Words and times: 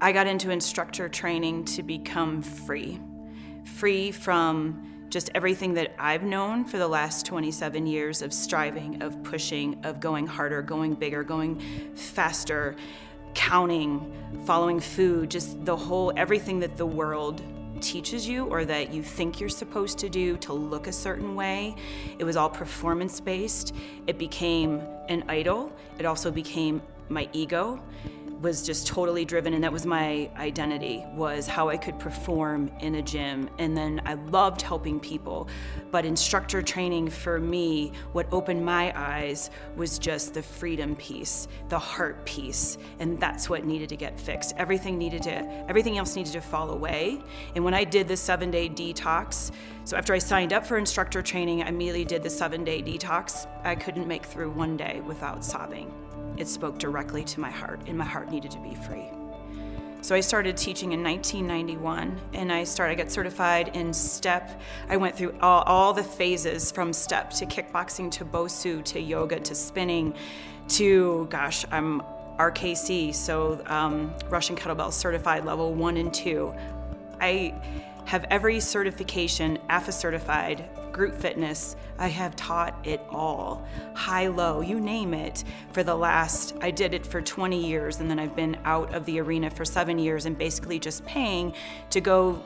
I 0.00 0.12
got 0.12 0.26
into 0.26 0.50
instructor 0.50 1.08
training 1.08 1.64
to 1.66 1.82
become 1.82 2.42
free, 2.42 3.00
free 3.64 4.10
from 4.10 5.06
just 5.08 5.30
everything 5.34 5.74
that 5.74 5.94
I've 5.98 6.24
known 6.24 6.64
for 6.64 6.78
the 6.78 6.88
last 6.88 7.24
27 7.26 7.86
years 7.86 8.20
of 8.20 8.32
striving, 8.32 9.02
of 9.02 9.22
pushing, 9.22 9.84
of 9.84 10.00
going 10.00 10.26
harder, 10.26 10.60
going 10.60 10.94
bigger, 10.94 11.22
going 11.22 11.60
faster, 11.94 12.74
counting, 13.34 14.12
following 14.44 14.80
food, 14.80 15.30
just 15.30 15.64
the 15.64 15.76
whole 15.76 16.12
everything 16.16 16.58
that 16.60 16.76
the 16.76 16.86
world 16.86 17.42
teaches 17.80 18.26
you 18.26 18.46
or 18.46 18.64
that 18.64 18.92
you 18.92 19.02
think 19.02 19.40
you're 19.40 19.48
supposed 19.48 19.98
to 19.98 20.08
do 20.08 20.36
to 20.38 20.52
look 20.52 20.86
a 20.86 20.92
certain 20.92 21.34
way. 21.34 21.76
It 22.18 22.24
was 22.24 22.36
all 22.36 22.48
performance 22.48 23.20
based. 23.20 23.74
It 24.06 24.18
became 24.18 24.82
an 25.08 25.24
idol. 25.28 25.72
It 25.98 26.06
also 26.06 26.30
became 26.30 26.82
my 27.08 27.28
ego 27.32 27.80
was 28.40 28.62
just 28.62 28.86
totally 28.86 29.24
driven 29.24 29.54
and 29.54 29.64
that 29.64 29.72
was 29.72 29.86
my 29.86 30.30
identity 30.36 31.04
was 31.14 31.46
how 31.46 31.68
I 31.68 31.76
could 31.76 31.98
perform 31.98 32.70
in 32.80 32.96
a 32.96 33.02
gym. 33.02 33.48
And 33.58 33.76
then 33.76 34.02
I 34.04 34.14
loved 34.14 34.62
helping 34.62 35.00
people 35.00 35.48
but 35.90 36.04
instructor 36.04 36.60
training 36.62 37.08
for 37.08 37.38
me 37.38 37.92
what 38.12 38.26
opened 38.32 38.64
my 38.64 38.92
eyes 38.98 39.50
was 39.76 39.98
just 39.98 40.34
the 40.34 40.42
freedom 40.42 40.96
piece 40.96 41.48
the 41.68 41.78
heart 41.78 42.24
piece 42.26 42.78
and 42.98 43.18
that's 43.18 43.48
what 43.48 43.64
needed 43.64 43.88
to 43.88 43.96
get 43.96 44.18
fixed. 44.18 44.54
Everything 44.56 44.98
needed 44.98 45.22
to 45.22 45.34
everything 45.68 45.98
else 45.98 46.16
needed 46.16 46.32
to 46.32 46.40
fall 46.40 46.70
away. 46.70 47.20
And 47.54 47.64
when 47.64 47.74
I 47.74 47.84
did 47.84 48.08
the 48.08 48.16
7 48.16 48.50
day 48.50 48.68
detox 48.68 49.52
so 49.84 49.96
after 49.96 50.14
I 50.14 50.18
signed 50.18 50.52
up 50.52 50.66
for 50.66 50.76
instructor 50.76 51.22
training 51.22 51.62
I 51.62 51.68
immediately 51.68 52.04
did 52.04 52.22
the 52.22 52.30
7 52.30 52.64
day 52.64 52.82
detox. 52.82 53.46
I 53.64 53.74
couldn't 53.74 54.06
make 54.06 54.24
through 54.24 54.50
one 54.50 54.76
day 54.76 55.00
without 55.06 55.44
sobbing 55.44 55.92
it 56.36 56.48
spoke 56.48 56.78
directly 56.78 57.24
to 57.24 57.40
my 57.40 57.50
heart, 57.50 57.80
and 57.86 57.96
my 57.96 58.04
heart 58.04 58.30
needed 58.30 58.50
to 58.52 58.58
be 58.58 58.74
free. 58.74 59.08
So 60.04 60.14
I 60.14 60.20
started 60.20 60.56
teaching 60.56 60.92
in 60.92 61.02
1991, 61.02 62.20
and 62.34 62.52
I 62.52 62.64
started. 62.64 62.92
I 62.92 62.94
got 62.96 63.10
certified 63.10 63.74
in 63.74 63.94
step. 63.94 64.60
I 64.90 64.98
went 64.98 65.16
through 65.16 65.34
all, 65.40 65.62
all 65.62 65.94
the 65.94 66.04
phases 66.04 66.70
from 66.70 66.92
step 66.92 67.30
to 67.30 67.46
kickboxing 67.46 68.10
to 68.10 68.24
Bosu 68.26 68.84
to 68.84 69.00
yoga 69.00 69.40
to 69.40 69.54
spinning 69.54 70.14
to 70.68 71.26
gosh, 71.30 71.64
I'm 71.70 72.02
RKC, 72.38 73.14
so 73.14 73.62
um, 73.66 74.12
Russian 74.28 74.56
kettlebell 74.56 74.92
certified 74.92 75.44
level 75.44 75.72
one 75.72 75.96
and 75.96 76.12
two. 76.12 76.54
I 77.20 77.54
have 78.04 78.26
every 78.30 78.60
certification, 78.60 79.58
AFA 79.70 79.92
certified, 79.92 80.68
group 80.94 81.14
fitness. 81.14 81.76
I 81.98 82.08
have 82.08 82.34
taught 82.36 82.86
it 82.86 83.02
all, 83.10 83.66
high, 83.94 84.28
low, 84.28 84.62
you 84.62 84.80
name 84.80 85.12
it, 85.12 85.44
for 85.72 85.82
the 85.82 85.94
last, 85.94 86.54
I 86.62 86.70
did 86.70 86.94
it 86.94 87.06
for 87.06 87.20
20 87.20 87.66
years, 87.66 88.00
and 88.00 88.08
then 88.08 88.18
I've 88.18 88.34
been 88.34 88.56
out 88.64 88.94
of 88.94 89.04
the 89.04 89.20
arena 89.20 89.50
for 89.50 89.64
seven 89.64 89.98
years 89.98 90.24
and 90.24 90.38
basically 90.38 90.78
just 90.78 91.04
paying 91.04 91.52
to 91.90 92.00
go 92.00 92.40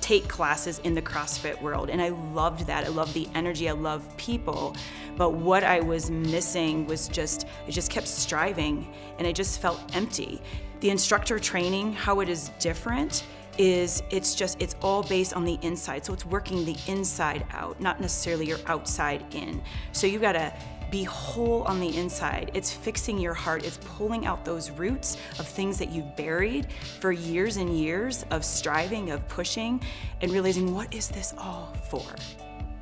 take 0.00 0.26
classes 0.28 0.78
in 0.80 0.94
the 0.94 1.02
CrossFit 1.02 1.60
world. 1.60 1.90
And 1.90 2.00
I 2.00 2.08
loved 2.08 2.66
that. 2.66 2.84
I 2.84 2.88
loved 2.88 3.12
the 3.12 3.28
energy. 3.34 3.68
I 3.68 3.72
love 3.72 4.02
people. 4.16 4.74
But 5.16 5.34
what 5.34 5.62
I 5.62 5.80
was 5.80 6.10
missing 6.10 6.86
was 6.86 7.06
just, 7.06 7.46
I 7.68 7.70
just 7.70 7.90
kept 7.90 8.08
striving 8.08 8.92
and 9.18 9.26
I 9.26 9.32
just 9.32 9.60
felt 9.60 9.78
empty. 9.94 10.40
The 10.80 10.88
instructor 10.88 11.38
training, 11.38 11.92
how 11.92 12.20
it 12.20 12.30
is 12.30 12.48
different 12.58 13.24
is 13.60 14.02
it's 14.08 14.34
just 14.34 14.60
it's 14.60 14.74
all 14.80 15.02
based 15.02 15.34
on 15.34 15.44
the 15.44 15.58
inside 15.60 16.02
so 16.02 16.14
it's 16.14 16.24
working 16.24 16.64
the 16.64 16.74
inside 16.86 17.44
out 17.50 17.78
not 17.78 18.00
necessarily 18.00 18.46
your 18.46 18.58
outside 18.66 19.22
in 19.34 19.60
so 19.92 20.06
you've 20.06 20.22
got 20.22 20.32
to 20.32 20.50
be 20.90 21.04
whole 21.04 21.62
on 21.62 21.78
the 21.78 21.96
inside. 21.96 22.50
It's 22.52 22.72
fixing 22.72 23.18
your 23.18 23.34
heart. 23.34 23.64
It's 23.64 23.78
pulling 23.84 24.26
out 24.26 24.44
those 24.44 24.70
roots 24.70 25.16
of 25.38 25.46
things 25.46 25.78
that 25.78 25.90
you've 25.90 26.16
buried 26.16 26.66
for 26.98 27.12
years 27.12 27.58
and 27.58 27.78
years 27.78 28.24
of 28.30 28.44
striving, 28.44 29.10
of 29.10 29.26
pushing, 29.28 29.80
and 30.20 30.32
realizing 30.32 30.74
what 30.74 30.92
is 30.92 31.08
this 31.08 31.32
all 31.38 31.76
for? 31.88 32.04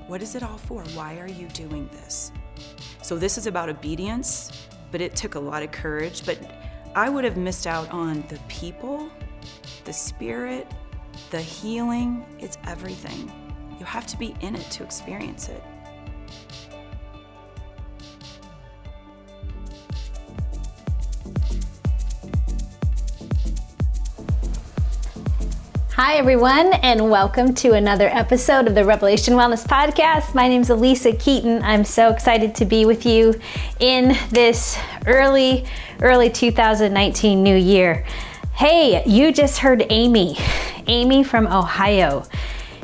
What 0.06 0.22
is 0.22 0.34
it 0.34 0.42
all 0.42 0.56
for? 0.56 0.82
Why 0.94 1.18
are 1.18 1.28
you 1.28 1.48
doing 1.48 1.88
this? 1.92 2.32
So, 3.02 3.18
this 3.18 3.36
is 3.36 3.46
about 3.46 3.68
obedience, 3.68 4.68
but 4.90 5.00
it 5.00 5.14
took 5.14 5.34
a 5.34 5.40
lot 5.40 5.62
of 5.62 5.70
courage. 5.70 6.24
But 6.24 6.38
I 6.94 7.10
would 7.10 7.24
have 7.24 7.36
missed 7.36 7.66
out 7.66 7.90
on 7.90 8.24
the 8.28 8.38
people 8.48 9.10
the 9.84 9.92
spirit, 9.92 10.66
the 11.30 11.40
healing, 11.40 12.24
it's 12.38 12.58
everything. 12.66 13.30
You 13.78 13.84
have 13.84 14.06
to 14.08 14.18
be 14.18 14.34
in 14.40 14.54
it 14.54 14.70
to 14.72 14.82
experience 14.82 15.48
it. 15.48 15.62
Hi, 26.00 26.14
everyone, 26.14 26.74
and 26.74 27.10
welcome 27.10 27.52
to 27.56 27.72
another 27.72 28.06
episode 28.06 28.68
of 28.68 28.76
the 28.76 28.84
Revelation 28.84 29.34
Wellness 29.34 29.66
Podcast. 29.66 30.32
My 30.32 30.46
name 30.46 30.60
is 30.60 30.68
Alisa 30.68 31.18
Keeton. 31.18 31.60
I'm 31.64 31.84
so 31.84 32.10
excited 32.10 32.54
to 32.54 32.64
be 32.64 32.86
with 32.86 33.04
you 33.04 33.34
in 33.80 34.16
this 34.30 34.78
early, 35.06 35.66
early 36.00 36.30
2019 36.30 37.42
new 37.42 37.56
year. 37.56 38.06
Hey, 38.58 39.04
you 39.06 39.30
just 39.30 39.58
heard 39.58 39.86
Amy. 39.88 40.36
Amy 40.88 41.22
from 41.22 41.46
Ohio. 41.46 42.24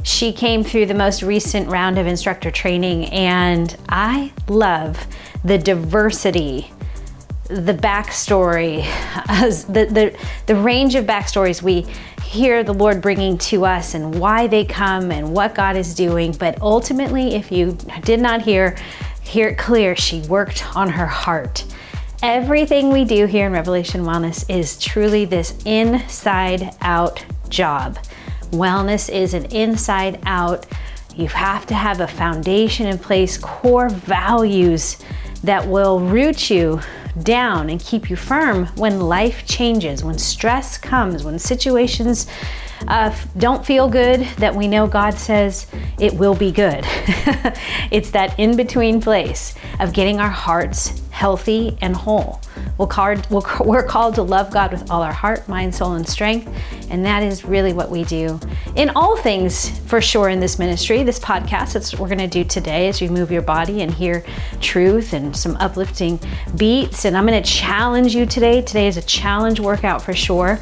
She 0.04 0.32
came 0.32 0.62
through 0.62 0.86
the 0.86 0.94
most 0.94 1.20
recent 1.20 1.68
round 1.68 1.98
of 1.98 2.06
instructor 2.06 2.52
training, 2.52 3.06
and 3.06 3.76
I 3.88 4.32
love 4.46 5.04
the 5.44 5.58
diversity, 5.58 6.70
the 7.48 7.74
backstory, 7.74 8.84
the, 9.66 9.86
the, 9.86 10.16
the 10.46 10.54
range 10.54 10.94
of 10.94 11.06
backstories 11.06 11.60
we 11.60 11.86
hear 12.22 12.62
the 12.62 12.72
Lord 12.72 13.02
bringing 13.02 13.36
to 13.38 13.64
us 13.64 13.94
and 13.94 14.20
why 14.20 14.46
they 14.46 14.64
come 14.64 15.10
and 15.10 15.34
what 15.34 15.56
God 15.56 15.76
is 15.76 15.92
doing. 15.92 16.30
But 16.30 16.62
ultimately, 16.62 17.34
if 17.34 17.50
you 17.50 17.76
did 18.04 18.20
not 18.20 18.42
hear, 18.42 18.76
hear 19.22 19.48
it 19.48 19.58
clear, 19.58 19.96
she 19.96 20.20
worked 20.20 20.76
on 20.76 20.88
her 20.90 21.08
heart. 21.08 21.64
Everything 22.26 22.88
we 22.88 23.04
do 23.04 23.26
here 23.26 23.48
in 23.48 23.52
Revelation 23.52 24.00
Wellness 24.00 24.46
is 24.48 24.78
truly 24.78 25.26
this 25.26 25.62
inside 25.66 26.74
out 26.80 27.22
job. 27.50 27.98
Wellness 28.44 29.12
is 29.12 29.34
an 29.34 29.44
inside 29.54 30.18
out. 30.24 30.64
You 31.14 31.28
have 31.28 31.66
to 31.66 31.74
have 31.74 32.00
a 32.00 32.06
foundation 32.06 32.86
in 32.86 32.98
place, 32.98 33.36
core 33.36 33.90
values 33.90 34.96
that 35.42 35.68
will 35.68 36.00
root 36.00 36.48
you 36.48 36.80
down 37.24 37.68
and 37.68 37.78
keep 37.78 38.08
you 38.08 38.16
firm 38.16 38.68
when 38.76 39.00
life 39.00 39.44
changes, 39.44 40.02
when 40.02 40.16
stress 40.16 40.78
comes, 40.78 41.24
when 41.24 41.38
situations 41.38 42.26
uh, 42.88 43.14
don't 43.38 43.64
feel 43.64 43.88
good, 43.88 44.20
that 44.38 44.54
we 44.54 44.68
know 44.68 44.86
God 44.86 45.14
says 45.14 45.66
it 45.98 46.12
will 46.14 46.34
be 46.34 46.52
good. 46.52 46.84
it's 47.90 48.10
that 48.10 48.38
in 48.38 48.56
between 48.56 49.00
place 49.00 49.54
of 49.80 49.92
getting 49.92 50.20
our 50.20 50.30
hearts 50.30 51.00
healthy 51.14 51.78
and 51.80 51.94
whole. 51.94 52.40
We're 52.76 52.88
called, 52.88 53.26
we're 53.64 53.86
called 53.86 54.16
to 54.16 54.22
love 54.22 54.50
God 54.52 54.72
with 54.72 54.90
all 54.90 55.00
our 55.00 55.12
heart, 55.12 55.48
mind, 55.48 55.74
soul, 55.74 55.92
and 55.92 56.06
strength. 56.06 56.52
And 56.90 57.04
that 57.06 57.22
is 57.22 57.44
really 57.44 57.72
what 57.72 57.88
we 57.88 58.04
do 58.04 58.40
in 58.74 58.90
all 58.90 59.16
things, 59.16 59.78
for 59.80 60.00
sure, 60.00 60.28
in 60.28 60.40
this 60.40 60.58
ministry. 60.58 61.04
This 61.04 61.20
podcast, 61.20 61.74
that's 61.74 61.92
what 61.92 62.00
we're 62.00 62.08
going 62.08 62.18
to 62.18 62.26
do 62.26 62.44
today 62.44 62.88
as 62.88 63.00
you 63.00 63.10
move 63.10 63.30
your 63.30 63.42
body 63.42 63.82
and 63.82 63.92
hear 63.92 64.24
truth 64.60 65.12
and 65.12 65.36
some 65.36 65.56
uplifting 65.56 66.18
beats. 66.56 67.04
And 67.04 67.16
I'm 67.16 67.26
going 67.26 67.40
to 67.40 67.48
challenge 67.48 68.14
you 68.14 68.26
today. 68.26 68.60
Today 68.60 68.88
is 68.88 68.96
a 68.96 69.02
challenge 69.02 69.60
workout 69.60 70.02
for 70.02 70.14
sure. 70.14 70.58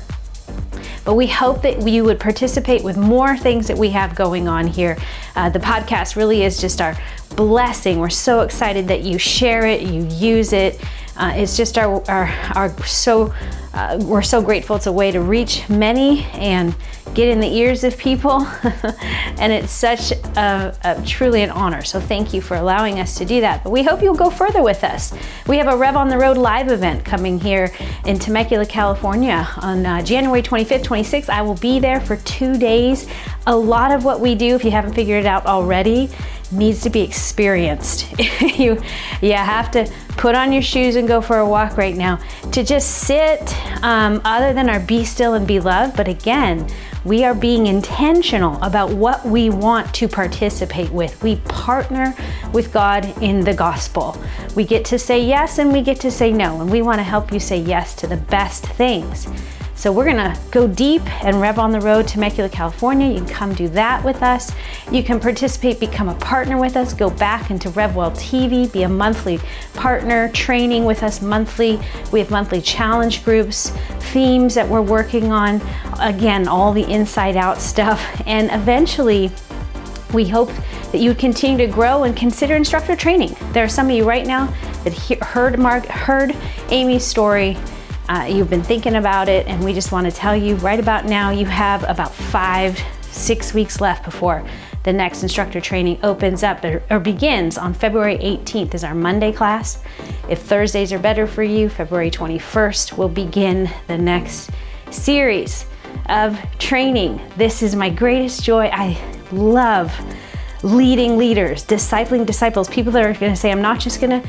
But 1.05 1.15
we 1.15 1.27
hope 1.27 1.63
that 1.63 1.87
you 1.87 2.05
would 2.05 2.21
participate 2.21 2.85
with 2.85 2.97
more 2.97 3.37
things 3.37 3.67
that 3.67 3.77
we 3.77 3.91
have 3.91 4.15
going 4.15 4.49
on 4.49 4.67
here. 4.67 4.97
Uh, 5.35 5.49
the 5.51 5.59
podcast 5.59 6.17
really 6.17 6.43
is 6.43 6.61
just 6.61 6.81
our 6.81 6.97
blessing. 7.37 7.99
We're 7.99 8.11
so 8.11 8.41
excited 8.41 8.89
that 8.89 9.03
you 9.03 9.19
share 9.19 9.67
it, 9.67 9.83
you 9.83 10.07
use 10.07 10.53
it. 10.53 10.81
Uh, 11.17 11.33
it's 11.35 11.57
just 11.57 11.77
our, 11.77 12.03
our, 12.11 12.27
our 12.55 12.87
so 12.87 13.35
uh, 13.75 13.99
we're 14.03 14.23
so 14.23 14.43
grateful. 14.43 14.77
It's 14.77 14.87
a 14.87 14.93
way 14.93 15.11
to 15.11 15.21
reach 15.21 15.69
many 15.69 16.25
and 16.35 16.75
get 17.15 17.29
in 17.29 17.41
the 17.41 17.49
ears 17.49 17.85
of 17.85 17.97
people. 17.99 18.47
and 18.63 19.53
it's 19.53 19.73
such 19.73 20.13
a, 20.13 20.77
a, 20.85 21.03
truly 21.07 21.43
an 21.43 21.51
honor. 21.51 21.83
So 21.83 22.01
thank 22.01 22.33
you 22.33 22.41
for 22.41 22.57
allowing 22.57 23.01
us 23.01 23.17
to 23.19 23.25
do 23.25 23.41
that. 23.41 23.65
But 23.65 23.71
we 23.71 23.83
hope 23.83 24.03
you'll 24.03 24.15
go 24.15 24.31
further 24.31 24.63
with 24.63 24.85
us. 24.85 25.13
We 25.47 25.59
have 25.59 25.69
a 25.69 25.77
Rev 25.77 25.97
on 25.97 26.09
the 26.09 26.19
Road 26.19 26.37
live 26.37 26.71
event 26.71 27.05
coming 27.05 27.39
here 27.39 27.73
in 28.07 28.19
Temecula, 28.19 28.67
California 28.67 29.49
on 29.59 29.85
uh, 29.85 30.03
January 30.03 30.43
25th, 30.43 30.85
26th. 30.85 31.29
I 31.29 31.43
will 31.43 31.57
be 31.57 31.79
there 31.79 32.01
for 32.01 32.17
two 32.19 32.57
days. 32.57 33.07
A 33.47 33.57
lot 33.57 33.91
of 33.91 34.05
what 34.05 34.21
we 34.21 34.35
do, 34.35 34.55
if 34.55 34.65
you 34.65 34.71
haven't 34.71 34.95
figured 34.95 35.25
it 35.25 35.27
out 35.27 35.47
already, 35.47 36.11
needs 36.53 36.83
to 36.83 36.91
be 36.91 37.01
experienced. 37.01 38.13
you, 38.41 38.81
you 39.21 39.33
have 39.33 39.71
to 39.73 39.91
put 40.17 40.35
on 40.35 40.53
your 40.53 40.63
shoes 40.63 40.97
and 40.97 41.09
go 41.09 41.21
for 41.21 41.39
a 41.39 41.49
walk 41.49 41.77
right 41.77 41.97
now. 41.97 42.21
To 42.53 42.63
just 42.63 42.99
sit, 42.99 43.41
um, 43.83 44.21
other 44.25 44.53
than 44.53 44.69
our 44.69 44.81
be 44.81 45.05
still 45.05 45.35
and 45.35 45.47
be 45.47 45.61
loved, 45.61 45.97
but 45.97 46.09
again, 46.09 46.69
we 47.05 47.25
are 47.25 47.35
being 47.35 47.67
intentional 47.67 48.63
about 48.63 48.91
what 48.91 49.25
we 49.27 49.51
want 49.51 49.93
to 49.95 50.07
participate 50.07 50.91
with. 50.91 51.21
We 51.23 51.37
partner 51.37 52.15
with 52.53 52.73
God 52.73 53.05
in 53.21 53.41
the 53.41 53.55
gospel. 53.55 54.17
We 54.55 54.65
get 54.65 54.85
to 54.87 54.99
say 54.99 55.25
yes 55.25 55.59
and 55.59 55.73
we 55.73 55.83
get 55.83 55.99
to 56.01 56.11
say 56.11 56.33
no, 56.33 56.61
and 56.61 56.71
we 56.71 56.83
want 56.83 56.99
to 56.99 57.05
help 57.05 57.33
you 57.33 57.41
say 57.41 57.59
yes 57.59 57.95
to 57.97 58.07
the 58.07 58.17
best 58.17 58.65
things. 58.65 59.27
So 59.83 59.91
we're 59.91 60.05
gonna 60.05 60.39
go 60.53 60.69
deep 60.69 61.03
and 61.25 61.41
rev 61.41 61.59
on 61.59 61.73
the 61.73 61.81
road 61.81 62.07
to 62.07 62.15
Temecula, 62.15 62.49
California. 62.49 63.09
You 63.09 63.17
can 63.17 63.27
come 63.27 63.53
do 63.53 63.67
that 63.71 64.05
with 64.05 64.23
us. 64.23 64.53
You 64.93 65.03
can 65.03 65.19
participate, 65.19 65.81
become 65.81 66.09
a 66.09 66.15
partner 66.15 66.57
with 66.57 66.77
us, 66.77 66.95
go 66.95 67.11
back 67.11 67.51
into 67.51 67.69
RevWell 67.71 68.13
TV, 68.13 68.73
be 68.73 68.85
a 68.85 68.89
monthly 68.89 69.41
partner, 69.75 70.29
training 70.29 70.85
with 70.85 71.03
us 71.03 71.21
monthly. 71.21 71.81
We 72.13 72.21
have 72.21 72.31
monthly 72.31 72.61
challenge 72.61 73.25
groups, 73.25 73.71
themes 74.13 74.55
that 74.55 74.69
we're 74.69 74.83
working 74.83 75.33
on. 75.33 75.61
Again, 75.99 76.47
all 76.47 76.73
the 76.73 76.89
inside 76.89 77.37
out 77.37 77.59
stuff. 77.59 78.23
And 78.25 78.53
eventually, 78.53 79.33
we 80.15 80.29
hope 80.29 80.53
that 80.93 80.99
you 80.99 81.13
continue 81.13 81.59
to 81.67 81.67
grow 81.67 82.05
and 82.05 82.17
consider 82.17 82.55
instructor 82.55 82.95
training. 82.95 83.35
There 83.51 83.65
are 83.65 83.69
some 83.69 83.87
of 83.87 83.97
you 83.97 84.05
right 84.05 84.29
now 84.29 84.47
that 84.85 84.93
he- 84.93 85.19
heard 85.21 85.59
Mark, 85.59 85.87
heard 85.87 86.37
Amy's 86.69 87.05
story. 87.05 87.57
Uh, 88.13 88.25
you've 88.25 88.51
been 88.51 88.63
thinking 88.63 88.97
about 88.97 89.27
it, 89.27 89.47
and 89.47 89.65
we 89.65 89.73
just 89.73 89.91
want 89.91 90.05
to 90.05 90.13
tell 90.13 90.37
you 90.37 90.55
right 90.57 90.79
about 90.79 91.07
now 91.07 91.31
you 91.31 91.47
have 91.47 91.83
about 91.89 92.15
five, 92.15 92.79
six 93.01 93.55
weeks 93.55 93.81
left 93.81 94.05
before 94.05 94.47
the 94.83 94.93
next 94.93 95.23
instructor 95.23 95.63
training 95.63 95.99
opens 96.03 96.43
up 96.43 96.63
or, 96.63 96.83
or 96.91 97.01
begins 97.01 97.57
on 97.57 97.73
February 97.73 98.19
18th 98.19 98.75
is 98.75 98.85
our 98.85 98.95
Monday 98.95 99.33
class. 99.33 99.83
If 100.29 100.43
Thursdays 100.43 100.93
are 100.93 100.99
better 100.99 101.27
for 101.27 101.43
you, 101.43 101.71
February 101.71 102.11
21st 102.11 102.99
will 102.99 103.09
begin 103.09 103.71
the 103.87 103.97
next 103.97 104.51
series 104.91 105.65
of 106.11 106.39
training. 106.59 107.19
This 107.39 107.63
is 107.63 107.75
my 107.75 107.89
greatest 107.89 108.45
joy. 108.45 108.69
I 108.75 109.03
love 109.33 109.91
leading 110.63 111.17
leaders, 111.17 111.65
discipling 111.65 112.27
disciples, 112.27 112.69
people 112.69 112.93
that 112.93 113.07
are 113.07 113.15
going 113.15 113.33
to 113.33 113.37
say, 113.37 113.51
I'm 113.51 113.63
not 113.63 113.81
just 113.81 114.03
going 114.03 114.21
to, 114.21 114.29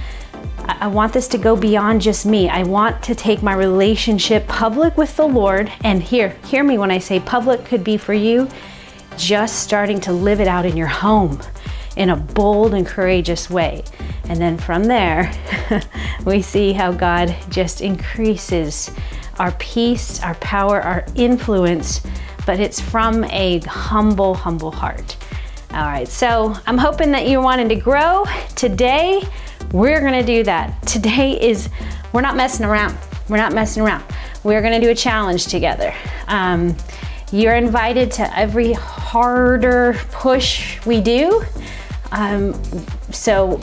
I 0.66 0.88
want 0.88 1.14
this 1.14 1.28
to 1.30 1.38
go 1.38 1.56
beyond 1.56 2.02
just 2.02 2.26
me. 2.26 2.50
I 2.50 2.64
want 2.64 3.04
to 3.04 3.16
take 3.16 3.44
my 3.44 3.54
relationship 3.54 4.48
public 4.48 4.98
with 4.98 5.16
the 5.18 5.28
Lord. 5.28 5.72
And 5.84 6.02
here, 6.02 6.38
hear 6.46 6.64
me 6.64 6.78
when 6.78 6.92
I 6.92 7.00
say 7.00 7.20
public 7.20 7.66
could 7.66 7.84
be 7.84 7.98
for 7.98 8.14
you, 8.14 8.48
just 9.18 9.64
starting 9.64 10.00
to 10.02 10.14
live 10.14 10.40
it 10.40 10.48
out 10.48 10.66
in 10.66 10.78
your 10.78 10.88
home 10.88 11.40
in 11.96 12.10
a 12.10 12.16
bold 12.16 12.74
and 12.74 12.86
courageous 12.86 13.50
way. 13.50 13.84
And 14.26 14.40
then 14.40 14.58
from 14.58 14.86
there, 14.86 15.32
we 16.26 16.42
see 16.42 16.74
how 16.74 16.92
God 16.92 17.36
just 17.50 17.82
increases 17.82 18.92
our 19.40 19.52
peace, 19.54 20.22
our 20.22 20.36
power, 20.36 20.82
our 20.82 21.06
influence, 21.16 22.02
but 22.46 22.60
it's 22.60 22.80
from 22.80 23.24
a 23.26 23.60
humble, 23.60 24.34
humble 24.34 24.72
heart. 24.72 25.18
All 25.72 25.86
right, 25.86 26.08
so 26.08 26.56
I'm 26.68 26.78
hoping 26.78 27.12
that 27.12 27.28
you're 27.28 27.42
wanting 27.42 27.70
to 27.70 27.76
grow. 27.76 28.26
Today, 28.56 29.24
we're 29.74 30.00
gonna 30.00 30.26
do 30.26 30.44
that. 30.44 30.82
Today 30.88 31.38
is, 31.42 31.68
we're 32.14 32.22
not 32.22 32.38
messing 32.38 32.66
around. 32.66 32.98
We're 33.28 33.38
not 33.38 33.54
messing 33.54 33.84
around. 33.84 34.06
We're 34.44 34.62
gonna 34.62 34.80
do 34.80 34.92
a 34.92 34.96
challenge 34.96 35.48
together. 35.48 35.94
Um, 36.28 36.78
you're 37.34 37.56
invited 37.56 38.12
to 38.14 38.38
every 38.38 38.72
harder 38.74 39.96
push 40.12 40.86
we 40.86 41.02
do. 41.02 41.44
Um, 42.12 42.54
so 43.12 43.60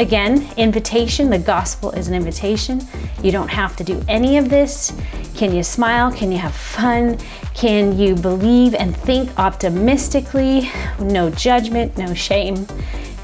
Again, 0.00 0.48
invitation, 0.56 1.28
the 1.28 1.38
gospel 1.38 1.90
is 1.90 2.08
an 2.08 2.14
invitation. 2.14 2.80
You 3.22 3.32
don't 3.32 3.50
have 3.50 3.76
to 3.76 3.84
do 3.84 4.02
any 4.08 4.38
of 4.38 4.48
this. 4.48 4.98
Can 5.34 5.54
you 5.54 5.62
smile? 5.62 6.10
Can 6.10 6.32
you 6.32 6.38
have 6.38 6.54
fun? 6.54 7.18
Can 7.52 7.98
you 7.98 8.14
believe 8.14 8.74
and 8.74 8.96
think 8.96 9.38
optimistically? 9.38 10.70
No 11.00 11.28
judgment, 11.28 11.98
no 11.98 12.14
shame. 12.14 12.66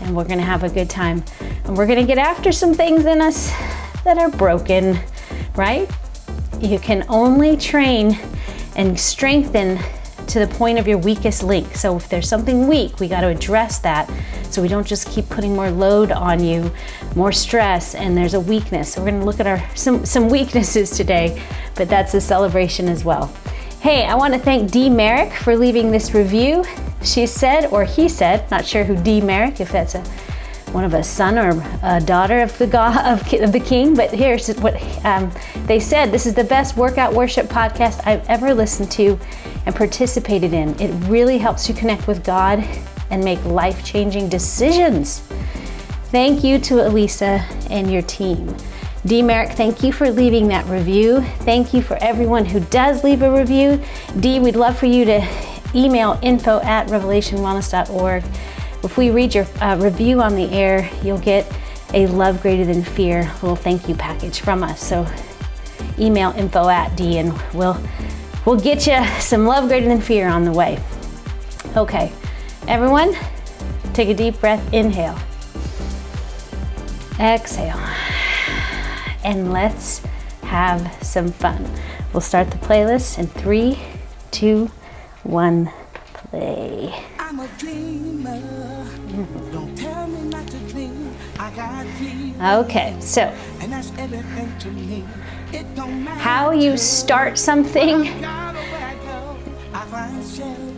And 0.07 0.15
we're 0.15 0.25
to 0.39 0.45
have 0.45 0.63
a 0.63 0.69
good 0.69 0.89
time. 0.89 1.25
And 1.65 1.77
we're 1.77 1.87
to 2.01 2.07
get 2.07 2.19
after 2.19 2.53
some 2.53 2.73
things 2.73 3.07
in 3.07 3.21
us 3.21 3.51
that 4.05 4.19
are 4.19 4.31
broken, 4.31 4.99
right? 5.57 5.91
You 6.61 6.79
can 6.79 7.05
only 7.09 7.57
train 7.57 8.17
and 8.77 8.99
strengthen 8.99 9.79
to 10.29 10.39
the 10.39 10.47
point 10.47 10.79
of 10.79 10.87
your 10.87 10.99
weakest 10.99 11.43
link. 11.43 11.75
So 11.75 11.97
if 11.97 12.09
there's 12.09 12.29
something 12.29 12.69
weak, 12.69 13.01
we 13.01 13.09
got 13.09 13.23
to 13.23 13.29
address 13.29 13.79
that 13.81 14.09
so 14.51 14.63
we 14.63 14.69
don't 14.69 14.87
just 14.87 15.11
keep 15.11 15.29
putting 15.29 15.55
more 15.55 15.71
load 15.71 16.13
on 16.13 16.43
you, 16.43 16.71
more 17.17 17.33
stress, 17.33 17.95
and 17.97 18.17
there's 18.17 18.35
a 18.35 18.41
weakness. 18.41 18.95
So 18.95 19.01
we're 19.01 19.11
going 19.11 19.21
to 19.21 19.27
look 19.27 19.41
at 19.41 19.47
our 19.47 19.63
some 19.75 20.07
some 20.07 20.29
weaknesses 20.29 20.91
today, 20.91 21.43
but 21.75 21.89
that's 21.89 22.15
a 22.15 22.21
celebration 22.21 22.89
as 22.89 23.05
well. 23.05 23.35
Hey, 23.81 24.05
I 24.05 24.15
want 24.15 24.35
to 24.35 24.41
thank 24.41 24.71
Dee 24.71 24.91
Merrick 24.91 25.33
for 25.33 25.57
leaving 25.57 25.91
this 25.91 26.13
review. 26.13 26.65
She 27.03 27.27
said, 27.27 27.67
or 27.67 27.85
he 27.85 28.09
said, 28.09 28.51
not 28.51 28.67
sure 28.67 28.85
who 28.85 28.97
Dee 28.97 29.21
Merrick, 29.21 29.61
if 29.61 29.71
that's 29.71 29.95
a 29.95 30.05
one 30.73 30.85
of 30.85 30.95
a 30.95 31.03
son 31.03 31.39
or 31.39 31.63
a 31.83 32.01
daughter 32.01 32.41
of 32.41 32.57
the 32.59 32.67
God 32.79 33.07
of, 33.07 33.33
of 33.41 33.53
the 33.53 33.61
King. 33.61 33.95
But 33.95 34.11
here's 34.11 34.49
what 34.57 34.75
um, 35.05 35.31
they 35.67 35.81
said: 35.81 36.11
This 36.11 36.27
is 36.27 36.35
the 36.35 36.45
best 36.45 36.77
workout 36.77 37.15
worship 37.15 37.47
podcast 37.47 38.07
I've 38.07 38.29
ever 38.29 38.53
listened 38.53 38.91
to 38.93 39.19
and 39.67 39.75
participated 39.75 40.53
in. 40.53 40.79
It 40.81 40.93
really 41.09 41.39
helps 41.39 41.69
you 41.69 41.75
connect 41.75 42.07
with 42.07 42.25
God 42.25 42.59
and 43.11 43.25
make 43.25 43.43
life-changing 43.45 44.29
decisions. 44.29 45.21
Thank 46.11 46.43
you 46.45 46.59
to 46.61 46.75
Alisa 46.75 47.41
and 47.71 47.91
your 47.91 48.03
team. 48.03 48.55
D. 49.07 49.23
Merrick, 49.23 49.53
thank 49.53 49.83
you 49.83 49.93
for 49.93 50.11
leaving 50.11 50.49
that 50.49 50.67
review. 50.67 51.23
Thank 51.41 51.73
you 51.73 51.81
for 51.81 51.97
everyone 52.03 52.45
who 52.45 52.61
does 52.61 53.03
leave 53.05 53.23
a 53.23 53.35
review. 53.35 53.83
D, 54.21 54.41
we'd 54.41 54.57
love 54.57 54.77
for 54.77 54.87
you 54.87 55.05
to 55.05 55.27
email 55.75 56.19
info 56.23 56.61
at 56.61 56.89
revelationwellness.org 56.89 58.25
if 58.87 58.97
we 58.97 59.11
read 59.11 59.35
your 59.35 59.47
uh, 59.61 59.77
review 59.79 60.23
on 60.23 60.37
the 60.37 60.49
air, 60.53 60.89
you'll 61.03 61.19
get 61.19 61.51
a 61.93 62.07
love 62.07 62.41
greater 62.41 62.65
than 62.65 62.83
fear 62.83 63.23
little 63.43 63.57
thank 63.57 63.89
you 63.89 63.95
package 63.95 64.41
from 64.41 64.63
us. 64.63 64.81
So 64.81 65.07
email 65.99 66.31
info 66.37 66.69
at 66.69 66.97
D 66.97 67.19
and 67.19 67.33
we'll 67.53 67.81
we'll 68.45 68.59
get 68.61 68.87
you 68.87 69.05
some 69.21 69.45
love 69.45 69.69
greater 69.69 69.89
than 69.89 70.01
fear 70.01 70.29
on 70.29 70.45
the 70.45 70.53
way. 70.53 70.81
Okay, 71.77 72.13
everyone, 72.69 73.17
take 73.93 74.09
a 74.09 74.15
deep 74.15 74.39
breath, 74.41 74.73
inhale. 74.73 75.19
Exhale. 77.19 78.06
And 79.27 79.53
let's 79.53 80.03
have 80.45 80.97
some 81.03 81.33
fun. 81.33 81.69
We'll 82.13 82.21
start 82.21 82.49
the 82.49 82.59
playlist 82.59 83.19
in 83.19 83.27
three, 83.27 83.77
two, 84.31 84.71
one, 85.25 85.73
play. 86.15 86.95
I'm 87.19 87.41
a 87.41 87.49
dreamer. 87.59 88.41
Don't 89.51 89.77
tell 89.77 90.07
me 90.07 90.29
not 90.29 90.47
to 90.47 90.59
dream. 90.69 91.13
I 91.41 91.51
got. 91.51 92.61
Okay, 92.61 92.95
so 93.01 93.27
how 96.19 96.53
you 96.53 96.77
start 96.77 97.37
something 97.37 98.07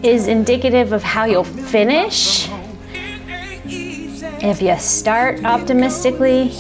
is 0.03 0.27
indicative 0.27 0.93
of 0.93 1.03
how 1.03 1.27
you'll 1.27 1.45
finish. 1.45 2.49
If 4.41 4.63
you 4.63 4.75
start 4.79 5.45
optimistically, 5.45 6.53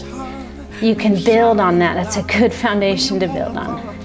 you 0.80 0.94
can 0.94 1.22
build 1.24 1.60
on 1.60 1.78
that. 1.80 1.94
That's 1.94 2.16
a 2.16 2.22
good 2.22 2.52
foundation 2.52 3.18
to 3.20 3.26
build 3.26 3.56
on. 3.56 3.96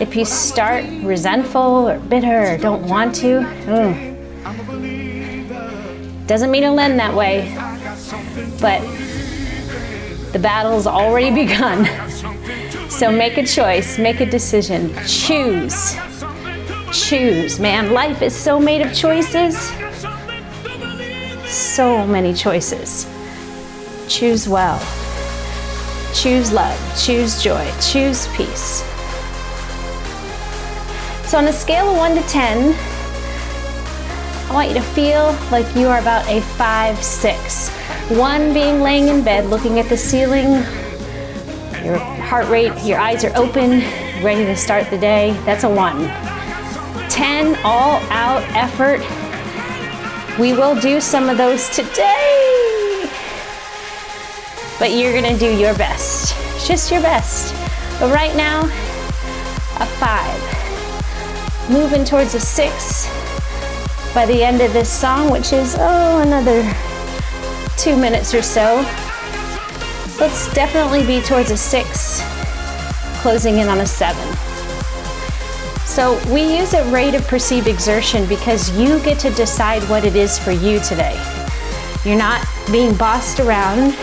If 0.00 0.16
you 0.16 0.24
start 0.24 0.84
resentful 1.02 1.88
or 1.88 1.98
bitter 1.98 2.54
or 2.54 2.58
don't 2.58 2.86
want 2.88 3.14
to, 3.16 3.40
mm, 3.66 4.10
doesn't 6.26 6.50
mean 6.50 6.62
it'll 6.62 6.78
end 6.78 6.98
that 6.98 7.14
way, 7.14 7.52
but 8.60 8.80
the 10.32 10.38
battle's 10.38 10.86
already 10.86 11.30
begun. 11.46 11.86
So 12.90 13.10
make 13.10 13.38
a 13.38 13.46
choice, 13.46 13.98
make 13.98 14.20
a 14.20 14.26
decision, 14.26 14.94
choose. 15.06 15.96
Choose, 16.92 17.60
man. 17.60 17.92
Life 17.92 18.20
is 18.20 18.34
so 18.34 18.58
made 18.58 18.82
of 18.82 18.92
choices. 18.94 19.56
So 21.46 22.06
many 22.06 22.34
choices. 22.34 23.06
Choose 24.08 24.48
well. 24.48 24.78
Choose 26.14 26.52
love. 26.52 26.78
Choose 26.98 27.42
joy. 27.42 27.70
Choose 27.80 28.26
peace. 28.36 28.82
So, 31.28 31.38
on 31.38 31.46
a 31.46 31.52
scale 31.52 31.90
of 31.90 31.96
1 31.96 32.16
to 32.16 32.22
10, 32.22 32.74
I 34.50 34.52
want 34.52 34.68
you 34.68 34.74
to 34.74 34.82
feel 34.82 35.32
like 35.52 35.76
you 35.76 35.86
are 35.86 36.00
about 36.00 36.28
a 36.28 36.40
five, 36.40 37.00
six. 37.00 37.68
One 38.08 38.52
being 38.52 38.80
laying 38.80 39.06
in 39.06 39.22
bed, 39.22 39.46
looking 39.46 39.78
at 39.78 39.88
the 39.88 39.96
ceiling, 39.96 40.64
your 41.84 41.98
heart 41.98 42.48
rate, 42.48 42.72
your 42.82 42.98
eyes 42.98 43.24
are 43.24 43.32
open, 43.36 43.78
ready 44.24 44.44
to 44.44 44.56
start 44.56 44.90
the 44.90 44.98
day. 44.98 45.38
That's 45.44 45.62
a 45.62 45.70
one. 45.70 46.08
10, 47.10 47.60
all 47.64 48.00
out 48.10 48.42
effort. 48.56 49.00
We 50.40 50.52
will 50.52 50.74
do 50.80 51.00
some 51.00 51.28
of 51.28 51.38
those 51.38 51.68
today. 51.68 52.49
But 54.80 54.92
you're 54.92 55.12
gonna 55.12 55.38
do 55.38 55.54
your 55.54 55.74
best, 55.74 56.34
just 56.66 56.90
your 56.90 57.02
best. 57.02 57.54
But 58.00 58.14
right 58.14 58.34
now, 58.34 58.62
a 59.78 59.86
five. 60.00 60.40
Moving 61.70 62.02
towards 62.02 62.34
a 62.34 62.40
six 62.40 63.06
by 64.14 64.24
the 64.24 64.42
end 64.42 64.62
of 64.62 64.72
this 64.72 64.90
song, 64.90 65.30
which 65.30 65.52
is, 65.52 65.76
oh, 65.78 66.22
another 66.22 66.62
two 67.76 67.94
minutes 67.94 68.32
or 68.32 68.40
so. 68.40 68.76
Let's 70.18 70.50
definitely 70.54 71.06
be 71.06 71.20
towards 71.20 71.50
a 71.50 71.58
six, 71.58 72.22
closing 73.20 73.58
in 73.58 73.68
on 73.68 73.80
a 73.80 73.86
seven. 73.86 74.26
So 75.84 76.18
we 76.32 76.56
use 76.56 76.72
a 76.72 76.90
rate 76.90 77.14
of 77.14 77.28
perceived 77.28 77.66
exertion 77.66 78.26
because 78.26 78.74
you 78.78 78.98
get 79.00 79.18
to 79.18 79.30
decide 79.34 79.82
what 79.90 80.06
it 80.06 80.16
is 80.16 80.38
for 80.38 80.52
you 80.52 80.80
today. 80.80 81.22
You're 82.02 82.16
not 82.16 82.46
being 82.72 82.94
bossed 82.94 83.40
around 83.40 83.94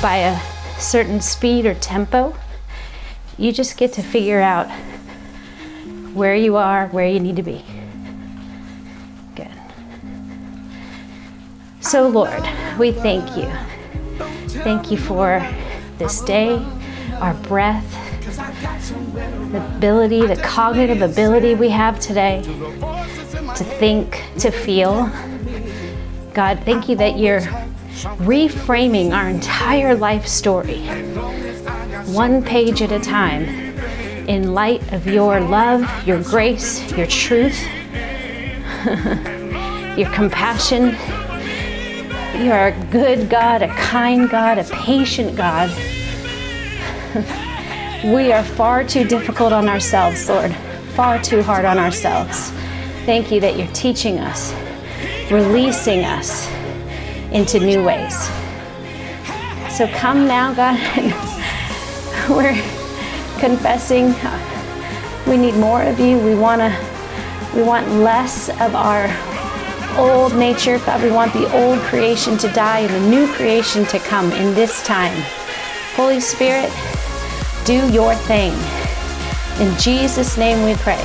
by 0.00 0.16
a 0.16 0.40
certain 0.78 1.20
speed 1.20 1.66
or 1.66 1.74
tempo. 1.74 2.34
You 3.36 3.52
just 3.52 3.76
get 3.76 3.92
to 3.94 4.02
figure 4.02 4.40
out 4.40 4.68
where 6.14 6.34
you 6.34 6.56
are, 6.56 6.88
where 6.88 7.06
you 7.06 7.20
need 7.20 7.36
to 7.36 7.42
be. 7.42 7.64
Good. 9.34 9.48
So, 11.80 12.08
Lord, 12.08 12.42
we 12.78 12.92
thank 12.92 13.36
you. 13.36 13.50
Thank 14.62 14.90
you 14.90 14.96
for 14.96 15.46
this 15.98 16.20
day, 16.20 16.64
our 17.20 17.34
breath, 17.34 17.84
the 19.52 19.64
ability, 19.76 20.26
the 20.26 20.36
cognitive 20.36 21.02
ability 21.02 21.54
we 21.54 21.68
have 21.70 21.98
today 22.00 22.42
to 22.42 23.64
think, 23.64 24.24
to 24.38 24.50
feel. 24.50 25.10
God, 26.34 26.60
thank 26.64 26.88
you 26.88 26.96
that 26.96 27.18
you're 27.18 27.40
reframing 28.04 29.12
our 29.12 29.28
entire 29.28 29.94
life 29.94 30.26
story, 30.26 30.82
one 32.12 32.42
page 32.42 32.80
at 32.82 32.92
a 32.92 33.00
time, 33.00 33.44
in 34.28 34.54
light 34.54 34.92
of 34.92 35.06
your 35.06 35.40
love, 35.40 35.84
your 36.06 36.22
grace, 36.22 36.90
your 36.92 37.06
truth, 37.06 37.60
your 39.98 40.08
compassion. 40.10 40.96
You 42.40 42.52
are 42.52 42.68
a 42.68 42.86
good 42.92 43.28
God, 43.28 43.62
a 43.62 43.68
kind 43.68 44.30
God, 44.30 44.58
a 44.58 44.64
patient 44.64 45.36
God. 45.36 45.68
we 48.04 48.30
are 48.30 48.44
far 48.44 48.84
too 48.84 49.04
difficult 49.04 49.52
on 49.52 49.68
ourselves, 49.68 50.28
Lord, 50.28 50.54
far 50.94 51.20
too 51.20 51.42
hard 51.42 51.64
on 51.64 51.78
ourselves. 51.78 52.50
Thank 53.06 53.32
you 53.32 53.40
that 53.40 53.56
you're 53.58 53.66
teaching 53.68 54.20
us, 54.20 54.54
releasing 55.32 56.04
us 56.04 56.57
into 57.32 57.60
new 57.60 57.82
ways. 57.84 58.28
So 59.70 59.86
come 59.88 60.26
now, 60.26 60.54
God. 60.54 60.78
We're 62.28 62.54
confessing 63.38 64.14
we 65.28 65.36
need 65.36 65.54
more 65.56 65.82
of 65.82 66.00
you. 66.00 66.18
We 66.18 66.34
want 66.34 66.60
to 66.60 66.88
we 67.54 67.62
want 67.62 67.88
less 67.90 68.48
of 68.48 68.74
our 68.74 69.08
old 69.98 70.34
nature. 70.34 70.78
God, 70.78 71.02
we 71.02 71.10
want 71.10 71.32
the 71.32 71.50
old 71.54 71.78
creation 71.80 72.38
to 72.38 72.48
die 72.52 72.80
and 72.80 72.94
the 72.94 73.10
new 73.10 73.30
creation 73.34 73.84
to 73.86 73.98
come 73.98 74.32
in 74.32 74.54
this 74.54 74.84
time. 74.86 75.16
Holy 75.96 76.20
Spirit, 76.20 76.72
do 77.64 77.90
your 77.92 78.14
thing. 78.14 78.52
In 79.60 79.76
Jesus' 79.78 80.36
name 80.36 80.64
we 80.64 80.74
pray. 80.76 81.04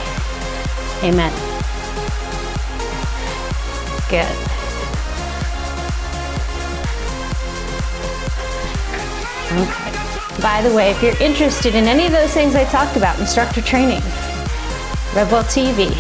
Amen. 1.04 1.34
Good. 4.10 4.53
Okay. 9.54 9.94
By 10.42 10.64
the 10.64 10.74
way, 10.76 10.90
if 10.90 11.02
you're 11.04 11.16
interested 11.22 11.76
in 11.76 11.86
any 11.86 12.08
of 12.08 12.12
those 12.12 12.34
things 12.34 12.56
I 12.56 12.66
talked 12.66 12.98
about, 12.98 13.20
instructor 13.20 13.62
training, 13.62 14.02
RevWell 15.12 15.44
TV, 15.46 15.92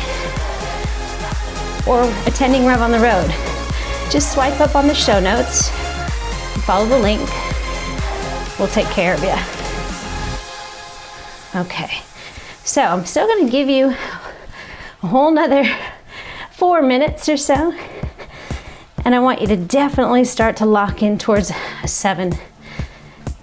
or 1.86 2.04
attending 2.28 2.66
Rev 2.66 2.82
on 2.82 2.92
the 2.92 3.00
Road, 3.00 3.30
just 4.10 4.34
swipe 4.34 4.60
up 4.60 4.76
on 4.76 4.88
the 4.88 4.96
show 4.96 5.20
notes, 5.20 5.70
follow 6.66 6.88
the 6.88 6.98
link. 6.98 7.22
We'll 8.58 8.70
take 8.70 8.88
care 8.88 9.14
of 9.14 9.24
you. 9.24 9.36
Okay, 11.62 12.02
so 12.64 12.82
I'm 12.82 13.06
still 13.06 13.28
going 13.28 13.46
to 13.46 13.52
give 13.52 13.70
you 13.70 13.90
a 15.04 15.08
whole 15.08 15.32
nother 15.32 15.64
four 16.50 16.82
minutes 16.82 17.30
or 17.30 17.38
so, 17.38 17.72
and 19.06 19.14
I 19.14 19.20
want 19.20 19.42
you 19.42 19.48
to 19.48 19.58
definitely 19.58 20.24
start 20.24 20.58
to 20.58 20.66
lock 20.66 21.04
in 21.04 21.20
towards 21.20 21.52
a 21.84 21.88
seven 21.88 22.34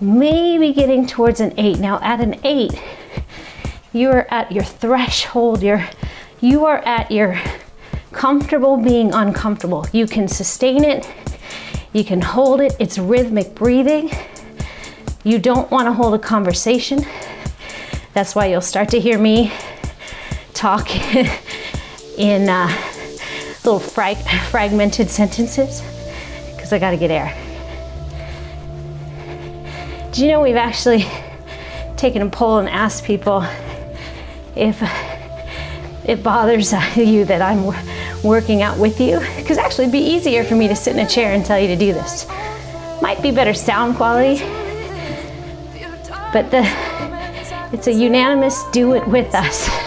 maybe 0.00 0.73
getting 0.73 1.07
towards 1.07 1.40
an 1.40 1.52
eight. 1.59 1.78
Now, 1.78 2.00
at 2.02 2.21
an 2.21 2.40
eight, 2.45 2.80
you 3.92 4.11
are 4.11 4.26
at 4.30 4.52
your 4.52 4.64
threshold. 4.64 5.62
You're, 5.62 5.88
you 6.40 6.64
are 6.64 6.78
at 6.78 7.11
your 7.11 7.40
comfortable 8.12 8.76
being 8.76 9.12
uncomfortable. 9.12 9.87
You 9.92 10.07
can 10.07 10.28
sustain 10.28 10.85
it, 10.85 11.09
you 11.92 12.04
can 12.04 12.21
hold 12.21 12.61
it. 12.61 12.75
It's 12.78 12.99
rhythmic 12.99 13.54
breathing. 13.54 14.11
You 15.23 15.38
don't 15.38 15.71
want 15.71 15.87
to 15.87 15.92
hold 15.92 16.14
a 16.14 16.19
conversation. 16.19 17.04
That's 18.14 18.35
why 18.35 18.47
you'll 18.47 18.61
start 18.61 18.88
to 18.90 19.00
hear 19.00 19.19
me 19.19 19.52
talk 20.54 20.90
in 22.19 22.49
uh, 22.49 22.69
little 23.64 23.80
frag- 23.80 24.25
fragmented 24.50 25.11
sentences 25.11 25.83
because 26.54 26.73
I 26.73 26.78
got 26.78 26.90
to 26.90 26.97
get 26.97 27.11
air. 27.11 27.50
Do 30.12 30.23
you 30.23 30.29
know 30.29 30.40
we've 30.40 30.57
actually 30.57 31.05
taken 31.97 32.23
a 32.23 32.29
poll 32.29 32.59
and 32.59 32.69
asked 32.69 33.05
people 33.05 33.45
if 34.57 34.83
it 36.05 36.23
bothers 36.23 36.73
you 36.97 37.25
that 37.26 37.40
I'm 37.40 37.73
working 38.25 38.62
out 38.62 38.76
with 38.76 39.00
you? 39.00 39.21
Because 39.37 39.57
actually, 39.57 39.85
it'd 39.85 39.93
be 39.93 39.99
easier 39.99 40.43
for 40.43 40.57
me 40.57 40.67
to 40.67 40.75
sit 40.75 40.97
in 40.97 41.07
a 41.07 41.09
chair 41.09 41.33
and 41.33 41.45
tell 41.45 41.61
you 41.61 41.69
to 41.69 41.76
do 41.76 41.93
this. 41.93 42.26
Might 43.00 43.23
be 43.23 43.31
better 43.31 43.55
sound 43.55 43.97
quality, 43.97 44.43
but 46.33 46.50
the 46.50 46.69
it's 47.73 47.87
a 47.87 47.93
unanimous 47.93 48.64
do 48.73 48.95
it 48.95 49.07
with 49.07 49.35
us. 49.35 49.69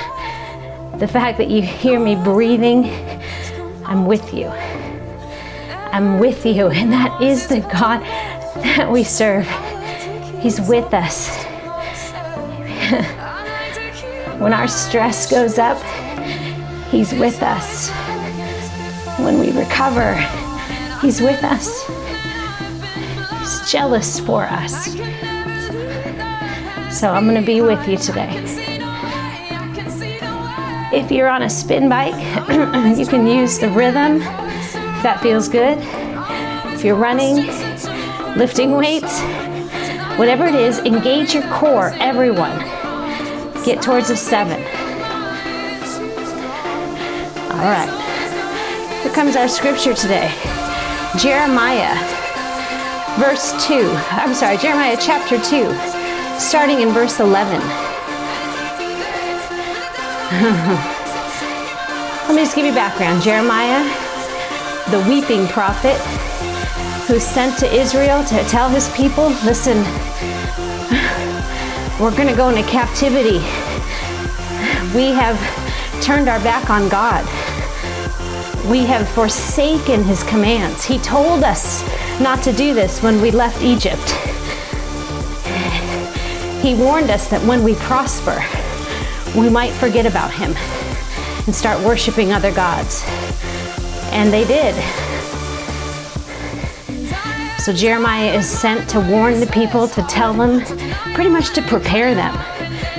The 0.93 1.07
fact 1.07 1.39
that 1.39 1.49
you 1.49 1.63
hear 1.63 1.99
me 1.99 2.15
breathing, 2.15 2.85
I'm 3.83 4.05
with 4.05 4.31
you. 4.31 4.47
I'm 5.91 6.19
with 6.19 6.45
you, 6.45 6.67
and 6.67 6.93
that 6.93 7.19
is 7.19 7.47
the 7.47 7.59
God 7.61 7.99
that 8.63 8.89
we 8.89 9.03
serve. 9.03 9.47
He's 10.43 10.59
with 10.59 10.93
us. 10.93 11.29
when 14.39 14.51
our 14.51 14.67
stress 14.67 15.31
goes 15.31 15.57
up, 15.57 15.81
He's 16.91 17.13
with 17.13 17.41
us. 17.41 17.89
When 19.19 19.39
we 19.39 19.53
recover, 19.53 20.15
He's 21.01 21.21
with 21.21 21.41
us. 21.45 21.87
He's 23.39 23.71
jealous 23.71 24.19
for 24.19 24.43
us. 24.43 24.87
So 26.99 27.09
I'm 27.09 27.23
going 27.23 27.39
to 27.39 27.45
be 27.45 27.61
with 27.61 27.87
you 27.87 27.95
today. 27.95 28.33
If 30.91 31.09
you're 31.09 31.29
on 31.29 31.43
a 31.43 31.49
spin 31.49 31.87
bike, 31.87 32.21
you 32.97 33.05
can 33.05 33.25
use 33.25 33.59
the 33.59 33.69
rhythm 33.69 34.17
if 34.17 35.03
that 35.03 35.21
feels 35.21 35.47
good. 35.47 35.77
If 36.73 36.83
you're 36.83 36.97
running, 36.97 37.47
lifting 38.37 38.71
weights, 38.71 39.21
Whatever 40.17 40.45
it 40.45 40.53
is, 40.53 40.77
engage 40.79 41.33
your 41.33 41.41
core, 41.51 41.89
everyone. 41.99 42.59
Get 43.65 43.81
towards 43.81 44.11
a 44.11 44.15
seven. 44.15 44.61
All 47.51 47.69
right. 47.69 47.89
Here 49.01 49.11
comes 49.11 49.35
our 49.35 49.47
scripture 49.47 49.95
today 49.95 50.31
Jeremiah, 51.17 51.95
verse 53.19 53.53
2. 53.65 53.91
I'm 54.11 54.35
sorry, 54.35 54.57
Jeremiah 54.57 54.97
chapter 54.99 55.37
2, 55.37 55.73
starting 56.39 56.81
in 56.81 56.89
verse 56.89 57.19
11. 57.19 57.59
Let 62.27 62.35
me 62.35 62.43
just 62.43 62.55
give 62.55 62.65
you 62.65 62.73
background. 62.73 63.23
Jeremiah, 63.23 63.83
the 64.91 64.99
weeping 65.09 65.47
prophet, 65.47 65.97
who 67.07 67.19
sent 67.19 67.57
to 67.59 67.71
Israel 67.73 68.23
to 68.23 68.43
tell 68.45 68.69
his 68.69 68.89
people, 68.95 69.27
listen, 69.43 69.77
we're 71.99 72.15
going 72.15 72.29
to 72.29 72.35
go 72.35 72.49
into 72.49 72.63
captivity. 72.63 73.39
We 74.95 75.11
have 75.11 75.37
turned 76.01 76.29
our 76.29 76.39
back 76.39 76.69
on 76.69 76.87
God. 76.89 77.25
We 78.69 78.85
have 78.85 79.07
forsaken 79.09 80.03
his 80.03 80.23
commands. 80.23 80.85
He 80.85 80.97
told 80.99 81.43
us 81.43 81.83
not 82.21 82.41
to 82.43 82.53
do 82.53 82.73
this 82.73 83.03
when 83.03 83.21
we 83.21 83.31
left 83.31 83.61
Egypt. 83.61 84.09
He 86.61 86.75
warned 86.75 87.09
us 87.09 87.27
that 87.27 87.41
when 87.45 87.63
we 87.63 87.75
prosper, 87.75 88.41
we 89.37 89.49
might 89.49 89.73
forget 89.73 90.05
about 90.05 90.31
him 90.31 90.55
and 91.45 91.53
start 91.53 91.83
worshiping 91.85 92.31
other 92.31 92.53
gods. 92.53 93.03
And 94.13 94.31
they 94.31 94.45
did. 94.45 95.02
So 97.63 97.71
Jeremiah 97.71 98.33
is 98.33 98.45
sent 98.45 98.89
to 98.89 98.99
warn 98.99 99.39
the 99.39 99.47
people, 99.47 99.87
to 99.87 100.03
tell 100.03 100.33
them, 100.33 100.65
pretty 101.13 101.29
much 101.29 101.53
to 101.53 101.61
prepare 101.61 102.13
them, 102.13 102.35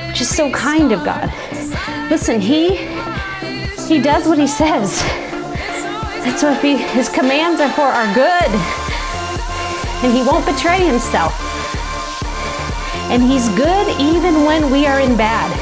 which 0.09 0.23
is 0.23 0.35
so 0.35 0.50
kind 0.52 0.90
of 0.90 1.04
God. 1.04 1.30
Listen, 2.09 2.40
he 2.40 2.76
he 3.87 4.00
does 4.00 4.26
what 4.26 4.38
he 4.38 4.47
says. 4.47 5.02
That's 6.25 6.42
what 6.42 6.64
he, 6.64 6.78
his 6.78 7.11
commands 7.11 7.61
are 7.61 7.71
for 7.73 7.83
our 7.83 8.06
good. 8.14 8.50
And 10.02 10.16
he 10.16 10.23
won't 10.23 10.47
betray 10.47 10.83
himself. 10.83 11.35
And 13.11 13.23
he's 13.23 13.50
good 13.50 14.00
even 14.00 14.47
when 14.47 14.71
we 14.73 14.87
are 14.87 14.99
in 14.99 15.14
bad. 15.14 15.52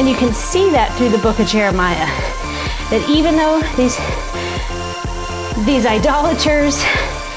And 0.00 0.08
you 0.08 0.16
can 0.16 0.34
see 0.34 0.68
that 0.70 0.92
through 0.98 1.10
the 1.10 1.18
book 1.18 1.38
of 1.38 1.46
Jeremiah. 1.46 2.10
That 2.90 3.06
even 3.08 3.36
though 3.36 3.62
these, 3.76 3.94
these 5.64 5.86
idolaters, 5.86 6.82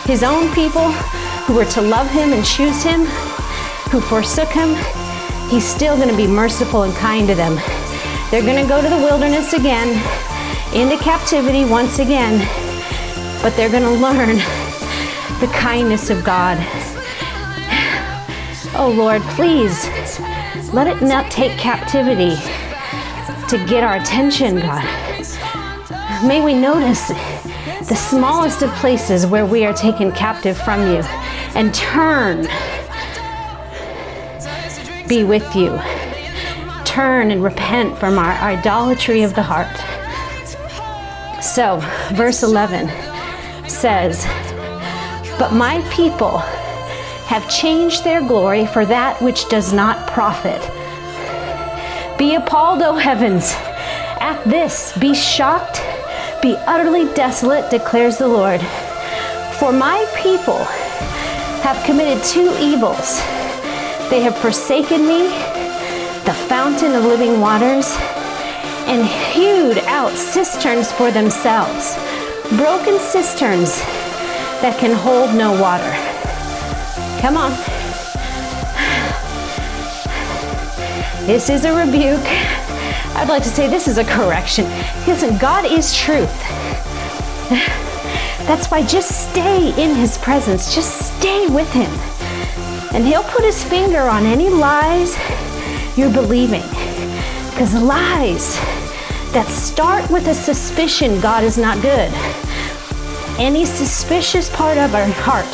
his 0.06 0.24
own 0.24 0.54
people 0.54 0.92
who 1.46 1.56
were 1.56 1.66
to 1.66 1.82
love 1.82 2.10
him 2.10 2.34
and 2.34 2.46
choose 2.46 2.84
him, 2.84 3.06
who 3.92 4.00
forsook 4.02 4.50
him, 4.50 4.76
he's 5.50 5.66
still 5.66 5.96
going 5.96 6.10
to 6.10 6.18
be 6.18 6.28
merciful 6.28 6.84
and 6.84 6.94
kind 6.96 7.28
to 7.28 7.36
them. 7.36 7.56
They're 8.30 8.44
going 8.44 8.62
to 8.62 8.68
go 8.68 8.82
to 8.82 8.90
the 8.90 8.98
wilderness 8.98 9.54
again, 9.54 9.90
into 10.74 10.98
captivity 11.04 11.66
once 11.66 12.00
again, 12.00 12.40
but 13.42 13.56
they're 13.56 13.70
going 13.70 13.84
to 13.84 14.02
learn 14.02 14.38
the 15.40 15.50
kindness 15.54 16.10
of 16.10 16.24
God. 16.24 16.58
Oh 18.78 18.94
Lord, 18.96 19.22
please 19.36 19.88
let 20.74 20.88
it 20.88 21.02
not 21.02 21.32
take 21.32 21.58
captivity 21.58 22.36
to 23.48 23.66
get 23.68 23.84
our 23.84 23.96
attention, 23.96 24.58
God. 24.58 24.84
May 26.26 26.44
we 26.44 26.54
notice 26.54 27.12
the 27.88 27.96
smallest 27.96 28.64
of 28.64 28.72
places 28.76 29.28
where 29.28 29.46
we 29.46 29.64
are 29.64 29.74
taken 29.74 30.12
captive 30.12 30.58
from 30.58 30.82
you 30.88 31.02
and 31.54 31.74
turn. 31.74 32.48
Be 35.08 35.24
with 35.24 35.56
you. 35.56 35.80
Turn 36.84 37.30
and 37.30 37.44
repent 37.44 37.98
from 38.00 38.18
our 38.18 38.32
idolatry 38.32 39.22
of 39.22 39.36
the 39.36 39.44
heart. 39.44 39.76
So, 41.44 41.80
verse 42.16 42.42
11 42.42 42.88
says, 43.70 44.26
But 45.38 45.54
my 45.54 45.88
people 45.92 46.40
have 47.28 47.48
changed 47.50 48.04
their 48.04 48.22
glory 48.22 48.66
for 48.66 48.86
that 48.86 49.22
which 49.22 49.48
does 49.50 49.74
not 49.74 50.08
profit. 50.08 50.60
Be 52.18 52.34
appalled, 52.34 52.82
O 52.82 52.96
heavens, 52.96 53.54
at 54.20 54.42
this. 54.46 54.98
Be 54.98 55.14
shocked, 55.14 55.82
be 56.46 56.56
utterly 56.68 57.12
desolate, 57.16 57.72
declares 57.72 58.20
the 58.20 58.28
Lord. 58.28 58.62
For 59.58 59.72
my 59.74 60.06
people 60.16 60.64
have 61.66 61.84
committed 61.84 62.24
two 62.24 62.56
evils. 62.60 63.18
They 64.12 64.22
have 64.22 64.38
forsaken 64.38 65.08
me, 65.08 65.24
the 66.24 66.36
fountain 66.48 66.94
of 66.94 67.04
living 67.04 67.42
waters, 67.42 67.98
and 68.86 69.08
hewed 69.34 69.80
out 69.86 70.12
cisterns 70.12 70.92
for 70.92 71.10
themselves, 71.10 71.96
broken 72.56 73.00
cisterns 73.00 73.80
that 74.62 74.78
can 74.80 74.96
hold 74.96 75.34
no 75.34 75.50
water. 75.60 75.94
Come 77.22 77.38
on. 77.38 77.50
This 81.26 81.50
is 81.50 81.66
a 81.66 81.74
rebuke. 81.74 82.65
I'd 83.16 83.30
like 83.30 83.44
to 83.44 83.50
say 83.50 83.68
this 83.68 83.88
is 83.88 83.98
a 83.98 84.04
correction. 84.04 84.66
Listen, 85.08 85.38
God 85.38 85.64
is 85.64 85.96
truth. 85.96 86.30
That's 88.46 88.70
why 88.70 88.86
just 88.86 89.32
stay 89.32 89.70
in 89.82 89.96
His 89.96 90.18
presence, 90.18 90.76
just 90.76 91.18
stay 91.18 91.48
with 91.48 91.72
Him. 91.72 91.90
And 92.94 93.06
He'll 93.06 93.24
put 93.24 93.46
His 93.46 93.64
finger 93.64 94.02
on 94.02 94.26
any 94.26 94.50
lies 94.50 95.18
you're 95.98 96.12
believing. 96.12 96.62
Because 97.52 97.74
lies 97.74 98.58
that 99.32 99.48
start 99.48 100.12
with 100.12 100.28
a 100.28 100.36
suspicion 100.36 101.22
God 101.22 101.46
is 101.46 101.58
not 101.58 101.82
good, 101.82 102.12
any 103.40 103.64
suspicious 103.64 104.54
part 104.54 104.78
of 104.78 104.94
our 104.94 105.08
heart, 105.08 105.46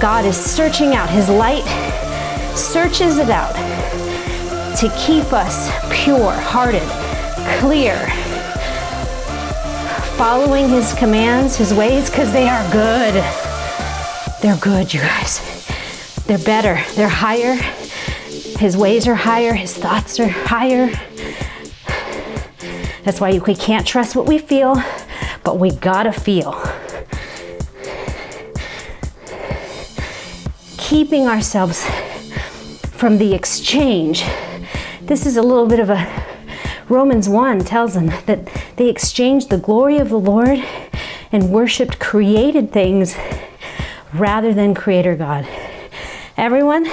God 0.00 0.24
is 0.24 0.36
searching 0.36 0.96
out. 0.96 1.08
His 1.08 1.28
light 1.28 1.64
searches 2.56 3.18
it 3.18 3.30
out 3.30 3.54
to 4.80 4.88
keep 4.98 5.32
us 5.32 5.70
pure 5.90 6.32
hearted, 6.32 6.82
clear, 7.60 7.96
following 10.16 10.68
His 10.68 10.92
commands, 10.94 11.56
His 11.56 11.72
ways, 11.72 12.10
because 12.10 12.32
they 12.32 12.48
are 12.48 12.72
good. 12.72 13.14
They're 14.42 14.56
good, 14.58 14.92
you 14.92 15.00
guys. 15.00 15.66
They're 16.26 16.38
better, 16.38 16.80
they're 16.94 17.08
higher. 17.08 17.54
His 18.58 18.76
ways 18.76 19.06
are 19.06 19.14
higher, 19.14 19.54
His 19.54 19.76
thoughts 19.76 20.20
are 20.20 20.28
higher. 20.28 20.90
That's 23.04 23.20
why 23.20 23.38
we 23.38 23.54
can't 23.54 23.86
trust 23.86 24.14
what 24.14 24.26
we 24.26 24.38
feel, 24.38 24.82
but 25.44 25.58
we 25.58 25.70
gotta 25.70 26.12
feel. 26.12 26.62
keeping 30.86 31.26
ourselves 31.26 31.84
from 32.92 33.18
the 33.18 33.34
exchange. 33.34 34.24
This 35.06 35.24
is 35.24 35.36
a 35.36 35.42
little 35.42 35.68
bit 35.68 35.78
of 35.78 35.88
a 35.88 36.26
Romans 36.88 37.28
1 37.28 37.60
tells 37.60 37.94
them 37.94 38.06
that 38.26 38.48
they 38.74 38.88
exchanged 38.88 39.50
the 39.50 39.58
glory 39.58 39.98
of 39.98 40.08
the 40.08 40.18
Lord 40.18 40.64
and 41.30 41.50
worshiped 41.50 42.00
created 42.00 42.72
things 42.72 43.16
rather 44.12 44.52
than 44.52 44.74
Creator 44.74 45.14
God. 45.14 45.46
Everyone, 46.36 46.86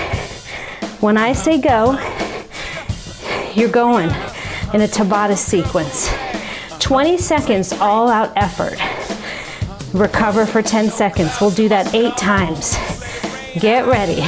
when 1.00 1.18
I 1.18 1.34
say 1.34 1.60
go, 1.60 1.94
you're 3.56 3.70
going 3.70 4.10
in 4.76 4.82
a 4.82 4.88
Tabata 4.88 5.36
sequence. 5.36 6.14
20 6.78 7.18
seconds 7.18 7.74
all 7.74 8.10
out 8.10 8.32
effort. 8.36 8.78
Recover 9.92 10.46
for 10.46 10.62
10 10.62 10.92
seconds. 10.92 11.42
We'll 11.42 11.50
do 11.50 11.68
that 11.70 11.96
eight 11.96 12.16
times. 12.16 12.76
Get 13.60 13.88
ready. 13.88 14.22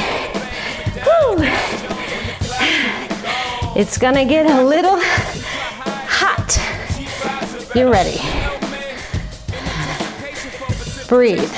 It's 3.76 3.98
gonna 3.98 4.24
get 4.24 4.46
a 4.46 4.64
little 4.64 4.98
hot. 6.08 6.58
You're 7.74 7.90
ready. 7.90 8.18
Breathe. 11.08 11.52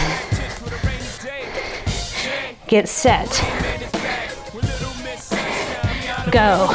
Get 2.66 2.88
set. 2.88 3.30
Go. 6.30 6.68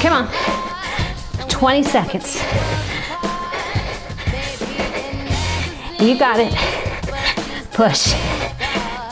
Come 0.00 0.12
on. 0.12 1.48
20 1.48 1.82
seconds. 1.84 2.36
You 6.00 6.18
got 6.18 6.40
it. 6.40 6.54
Push 7.72 8.14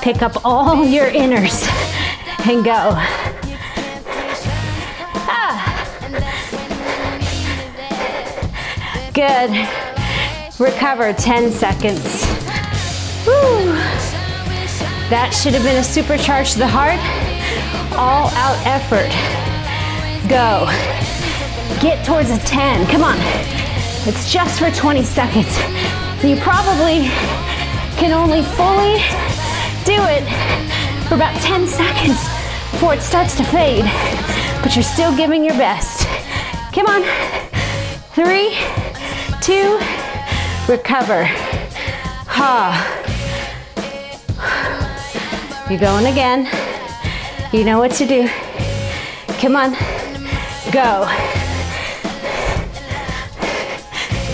pick 0.06 0.22
up 0.22 0.44
all 0.44 0.86
your 0.86 1.10
inners 1.10 1.66
and 2.46 2.64
go. 2.64 2.94
Good. 9.16 9.48
Recover 10.58 11.14
10 11.14 11.50
seconds. 11.50 12.04
Woo. 13.24 13.72
That 15.08 15.32
should 15.32 15.54
have 15.54 15.62
been 15.62 15.76
a 15.76 15.80
supercharge 15.80 16.52
to 16.52 16.58
the 16.58 16.68
heart. 16.68 17.00
All 17.96 18.28
out 18.36 18.60
effort. 18.68 19.08
Go. 20.28 20.68
Get 21.80 22.04
towards 22.04 22.28
a 22.28 22.36
10. 22.44 22.86
Come 22.88 23.04
on. 23.04 23.16
It's 24.04 24.30
just 24.30 24.58
for 24.60 24.70
20 24.70 25.02
seconds. 25.02 25.48
You 26.22 26.36
probably 26.36 27.08
can 27.96 28.12
only 28.12 28.42
fully 28.52 29.00
do 29.88 29.96
it 30.12 30.28
for 31.08 31.14
about 31.14 31.34
10 31.40 31.66
seconds 31.66 32.20
before 32.70 32.92
it 32.92 33.00
starts 33.00 33.34
to 33.38 33.44
fade, 33.44 33.86
but 34.62 34.76
you're 34.76 34.82
still 34.82 35.16
giving 35.16 35.42
your 35.42 35.56
best. 35.56 36.06
Come 36.74 36.84
on. 36.84 37.02
Three, 38.12 38.56
two, 39.46 39.78
recover. 40.66 41.22
Ha. 42.26 42.74
You're 45.70 45.78
going 45.78 46.06
again. 46.06 46.48
You 47.52 47.62
know 47.64 47.78
what 47.78 47.92
to 47.92 48.06
do. 48.06 48.28
Come 49.38 49.54
on. 49.54 49.70
Go. 50.72 51.06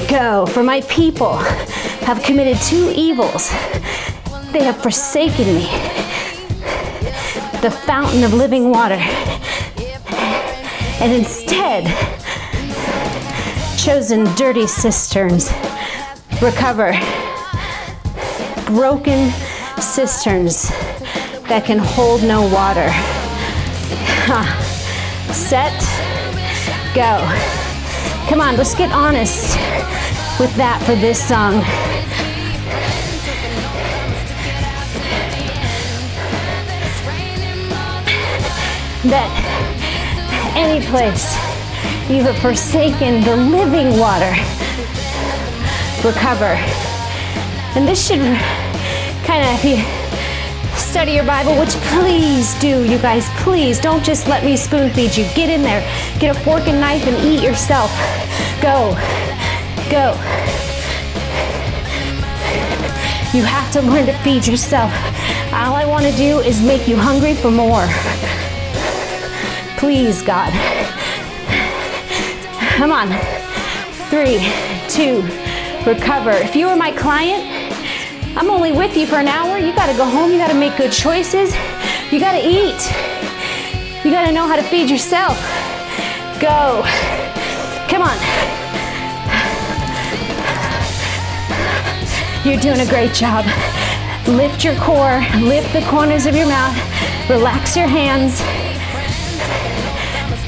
Go. 0.08 0.46
For 0.46 0.62
my 0.62 0.80
people 0.88 1.36
have 2.06 2.22
committed 2.22 2.56
two 2.62 2.90
evils 2.96 3.50
they 4.52 4.64
have 4.64 4.82
forsaken 4.82 5.46
me, 5.46 5.66
the 7.60 7.70
fountain 7.70 8.24
of 8.24 8.32
living 8.32 8.70
water, 8.70 9.00
and 11.00 11.12
instead 11.12 11.86
chosen 13.82 14.24
dirty 14.36 14.64
cisterns. 14.64 15.50
Recover. 16.40 16.92
Broken 18.66 19.32
cisterns 19.80 20.68
that 21.48 21.64
can 21.66 21.78
hold 21.80 22.22
no 22.22 22.42
water. 22.42 22.88
Set, 25.32 25.76
go. 26.94 27.18
Come 28.28 28.40
on, 28.40 28.56
let's 28.56 28.76
get 28.76 28.92
honest 28.92 29.56
with 30.38 30.54
that 30.54 30.80
for 30.86 30.94
this 30.94 31.18
song. 31.18 31.64
that 39.04 40.54
any 40.56 40.80
place 40.86 41.51
you 42.12 42.22
have 42.24 42.38
forsaken 42.38 43.22
the 43.22 43.34
living 43.36 43.98
water, 43.98 44.30
recover. 46.06 46.54
And 47.74 47.88
this 47.88 48.06
should 48.06 48.20
kind 49.24 49.42
of, 49.42 49.54
if 49.54 49.64
you 49.64 50.76
study 50.76 51.12
your 51.12 51.24
Bible, 51.24 51.58
which 51.58 51.70
please 51.94 52.54
do, 52.60 52.84
you 52.84 52.98
guys, 52.98 53.26
please 53.38 53.80
don't 53.80 54.04
just 54.04 54.28
let 54.28 54.44
me 54.44 54.58
spoon 54.58 54.90
feed 54.90 55.16
you. 55.16 55.24
Get 55.34 55.48
in 55.48 55.62
there, 55.62 55.80
get 56.18 56.36
a 56.36 56.40
fork 56.40 56.68
and 56.68 56.80
knife 56.80 57.06
and 57.06 57.16
eat 57.24 57.42
yourself. 57.42 57.90
Go, 58.60 58.92
go. 59.90 60.12
You 63.32 63.42
have 63.42 63.72
to 63.72 63.80
learn 63.80 64.04
to 64.04 64.12
feed 64.18 64.46
yourself. 64.46 64.92
All 65.52 65.74
I 65.74 65.86
want 65.86 66.04
to 66.04 66.12
do 66.12 66.40
is 66.40 66.60
make 66.60 66.86
you 66.86 66.96
hungry 66.96 67.34
for 67.34 67.50
more. 67.50 67.86
Please, 69.78 70.20
God. 70.20 70.52
Come 72.82 72.90
on. 72.90 73.10
Three, 74.10 74.40
two, 74.88 75.22
recover. 75.88 76.32
If 76.32 76.56
you 76.56 76.66
were 76.66 76.74
my 76.74 76.90
client, 76.90 77.44
I'm 78.36 78.50
only 78.50 78.72
with 78.72 78.96
you 78.96 79.06
for 79.06 79.18
an 79.18 79.28
hour. 79.28 79.56
You 79.56 79.72
got 79.72 79.86
to 79.86 79.96
go 79.96 80.04
home. 80.04 80.32
You 80.32 80.38
got 80.38 80.50
to 80.50 80.58
make 80.58 80.76
good 80.76 80.90
choices. 80.90 81.54
You 82.10 82.18
got 82.18 82.32
to 82.32 82.40
eat. 82.44 82.82
You 84.04 84.10
got 84.10 84.26
to 84.26 84.32
know 84.32 84.48
how 84.48 84.56
to 84.56 84.64
feed 84.64 84.90
yourself. 84.90 85.38
Go. 86.40 86.82
Come 87.86 88.02
on. 88.02 88.18
You're 92.44 92.60
doing 92.60 92.80
a 92.80 92.90
great 92.90 93.14
job. 93.14 93.46
Lift 94.26 94.64
your 94.64 94.74
core, 94.74 95.20
lift 95.38 95.72
the 95.72 95.86
corners 95.88 96.26
of 96.26 96.34
your 96.34 96.48
mouth, 96.48 96.76
relax 97.30 97.76
your 97.76 97.86
hands, 97.86 98.40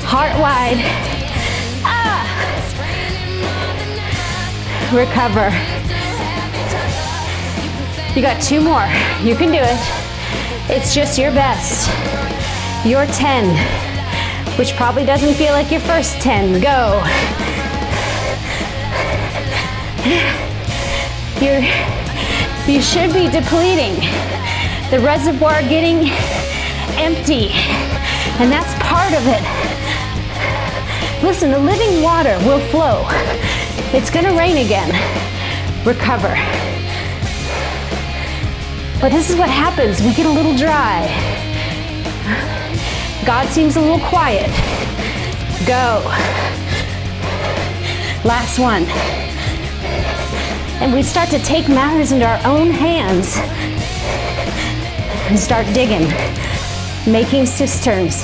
heart 0.03 0.37
wide. 0.41 1.14
Recover. 4.95 5.51
You 8.15 8.23
got 8.23 8.41
two 8.41 8.61
more. 8.61 8.87
You 9.27 9.35
can 9.35 9.51
do 9.51 9.59
it. 9.59 9.79
It's 10.71 10.95
just 10.95 11.19
your 11.19 11.33
best. 11.33 11.89
Your 12.87 13.05
10, 13.07 13.45
which 14.57 14.77
probably 14.77 15.05
doesn't 15.05 15.35
feel 15.35 15.53
like 15.53 15.73
your 15.73 15.81
first 15.81 16.15
10. 16.21 16.61
Go. 16.61 17.03
You're, 21.43 21.63
you 22.73 22.81
should 22.81 23.13
be 23.13 23.29
depleting. 23.29 23.97
The 24.91 25.01
reservoir 25.01 25.61
getting 25.63 26.09
empty. 27.03 27.49
And 28.39 28.53
that's 28.53 28.73
part 28.85 29.13
of 29.13 29.27
it. 29.27 29.43
Listen, 31.25 31.51
the 31.51 31.59
living 31.59 32.01
water 32.01 32.39
will 32.47 32.61
flow. 32.71 33.09
It's 33.95 34.11
gonna 34.11 34.35
rain 34.35 34.59
again. 34.65 34.91
Recover. 35.87 36.35
But 39.01 39.11
this 39.13 39.31
is 39.31 39.37
what 39.37 39.49
happens. 39.49 40.03
We 40.03 40.13
get 40.15 40.27
a 40.27 40.31
little 40.31 40.57
dry. 40.57 41.07
God 43.25 43.49
seems 43.49 43.77
a 43.77 43.81
little 43.81 44.01
quiet. 44.01 44.51
Go. 45.67 46.03
Last 48.25 48.59
one 48.59 48.85
and 50.81 50.93
we 50.93 51.03
start 51.03 51.31
to 51.31 51.39
take 51.39 51.69
matters 51.69 52.13
into 52.13 52.27
our 52.27 52.41
own 52.45 52.71
hands 52.71 53.39
and 55.31 55.39
start 55.39 55.67
digging, 55.73 56.09
making 57.11 57.47
cisterns. 57.47 58.23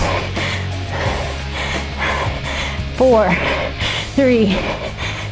Four, 2.98 3.32
three, 4.14 4.48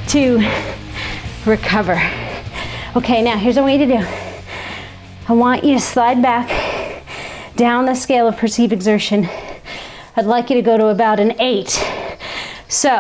two, 0.09 0.39
recover. 1.47 2.01
Okay, 2.97 3.23
now 3.23 3.37
here's 3.37 3.57
what 3.57 3.63
I 3.63 3.69
want 3.69 3.81
you 3.81 3.87
to 3.87 3.99
do. 3.99 4.07
I 5.29 5.33
want 5.33 5.65
you 5.65 5.75
to 5.75 5.81
slide 5.81 6.21
back 6.23 7.05
down 7.57 7.87
the 7.87 7.95
scale 7.95 8.27
of 8.27 8.37
perceived 8.37 8.73
exertion. 8.73 9.29
I'd 10.17 10.27
like 10.27 10.51
you 10.51 10.57
to 10.57 10.63
go 10.63 10.77
to 10.77 10.89
about 10.89 11.21
an 11.21 11.41
eight. 11.41 11.85
So, 12.69 12.99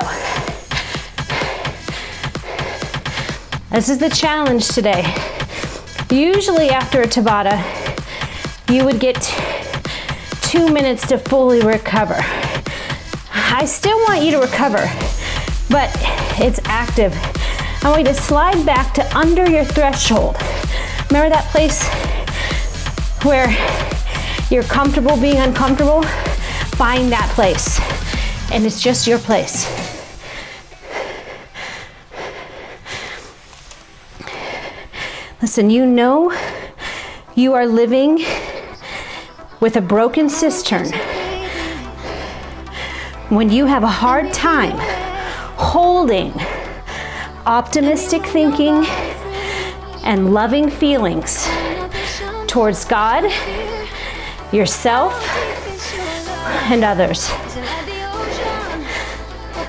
This 3.70 3.90
is 3.90 3.98
the 3.98 4.08
challenge 4.08 4.66
today. 4.68 5.04
Usually, 6.10 6.70
after 6.70 7.02
a 7.02 7.06
Tabata, 7.06 7.62
you 8.72 8.84
would 8.86 8.98
get 8.98 9.16
two 10.40 10.68
minutes 10.68 11.06
to 11.08 11.18
fully 11.18 11.60
recover. 11.60 12.16
I 13.32 13.66
still 13.66 13.96
want 14.08 14.22
you 14.22 14.30
to 14.32 14.38
recover, 14.38 14.90
but 15.68 15.90
it's 16.40 16.58
active. 16.78 17.12
I 17.82 17.90
want 17.90 18.06
you 18.06 18.14
to 18.14 18.14
slide 18.14 18.64
back 18.64 18.94
to 18.94 19.16
under 19.16 19.50
your 19.50 19.64
threshold. 19.64 20.36
Remember 21.08 21.28
that 21.28 21.48
place 21.50 21.82
where 23.24 23.48
you're 24.48 24.62
comfortable 24.62 25.16
being 25.20 25.38
uncomfortable? 25.38 26.02
Find 26.76 27.10
that 27.10 27.28
place, 27.34 27.80
and 28.52 28.64
it's 28.64 28.80
just 28.80 29.08
your 29.08 29.18
place. 29.18 29.66
Listen, 35.42 35.70
you 35.70 35.84
know 35.84 36.32
you 37.34 37.54
are 37.54 37.66
living 37.66 38.24
with 39.58 39.74
a 39.74 39.80
broken 39.80 40.28
cistern 40.28 40.86
when 43.30 43.50
you 43.50 43.66
have 43.66 43.82
a 43.82 43.94
hard 44.04 44.32
time 44.32 44.78
holding 45.58 46.32
optimistic 47.48 48.26
thinking 48.26 48.84
and 50.04 50.34
loving 50.34 50.68
feelings 50.68 51.48
towards 52.46 52.84
God, 52.84 53.24
yourself, 54.52 55.14
and 56.70 56.84
others. 56.84 57.30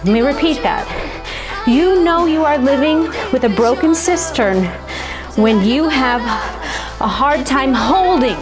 Let 0.04 0.06
me 0.08 0.20
repeat 0.20 0.62
that. 0.62 0.86
You 1.66 2.04
know 2.04 2.26
you 2.26 2.44
are 2.44 2.58
living 2.58 3.04
with 3.32 3.46
a 3.46 3.50
broken 3.50 3.96
cistern 3.96 4.66
when 5.38 5.66
you 5.66 5.88
have 5.88 6.20
a 7.00 7.08
hard 7.08 7.46
time 7.46 7.74
holding. 7.74 8.36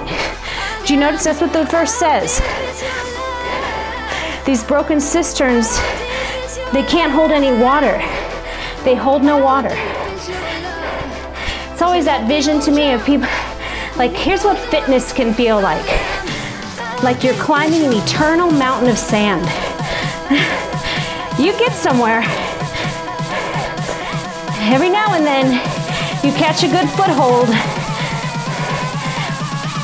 Do 0.88 0.96
you 0.96 1.00
notice 1.00 1.26
that's 1.26 1.42
what 1.42 1.54
the 1.54 1.66
verse 1.66 1.94
says? 1.94 2.42
These 4.48 4.64
broken 4.64 5.00
cisterns, 5.00 5.78
they 6.74 6.82
can't 6.82 7.12
hold 7.12 7.30
any 7.30 7.56
water. 7.62 8.02
They 8.88 8.96
hold 8.96 9.22
no 9.22 9.38
water. 9.38 9.74
It's 11.74 11.82
always 11.82 12.06
that 12.06 12.26
vision 12.26 12.62
to 12.62 12.72
me 12.72 12.94
of 12.94 13.04
people 13.04 13.28
like, 13.98 14.14
here's 14.14 14.46
what 14.46 14.58
fitness 14.72 15.12
can 15.12 15.34
feel 15.34 15.60
like 15.60 15.86
like 17.04 17.22
you're 17.22 17.36
climbing 17.36 17.84
an 17.84 17.92
eternal 17.92 18.50
mountain 18.50 18.90
of 18.90 18.98
sand. 18.98 19.44
you 21.38 21.52
get 21.60 21.74
somewhere. 21.74 22.24
Every 24.72 24.90
now 24.90 25.16
and 25.16 25.26
then, 25.26 25.52
you 26.24 26.32
catch 26.40 26.64
a 26.64 26.72
good 26.72 26.88
foothold. 26.96 27.52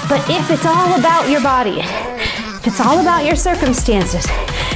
But 0.07 0.23
if 0.31 0.49
it's 0.49 0.65
all 0.65 0.97
about 0.97 1.27
your 1.27 1.41
body, 1.43 1.81
if 1.81 2.67
it's 2.67 2.79
all 2.79 3.01
about 3.01 3.25
your 3.25 3.35
circumstances, 3.35 4.25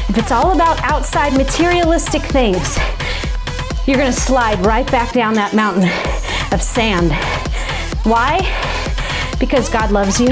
if 0.09 0.17
it's 0.17 0.33
all 0.33 0.51
about 0.51 0.83
outside 0.83 1.31
materialistic 1.31 2.23
things, 2.23 2.77
you're 3.87 3.97
gonna 3.97 4.11
slide 4.11 4.63
right 4.63 4.89
back 4.91 5.13
down 5.13 5.33
that 5.33 5.55
mountain 5.55 5.89
of 6.53 6.61
sand. 6.61 7.11
Why? 8.05 8.37
Because 9.39 9.69
God 9.69 9.91
loves 9.91 10.19
you 10.19 10.29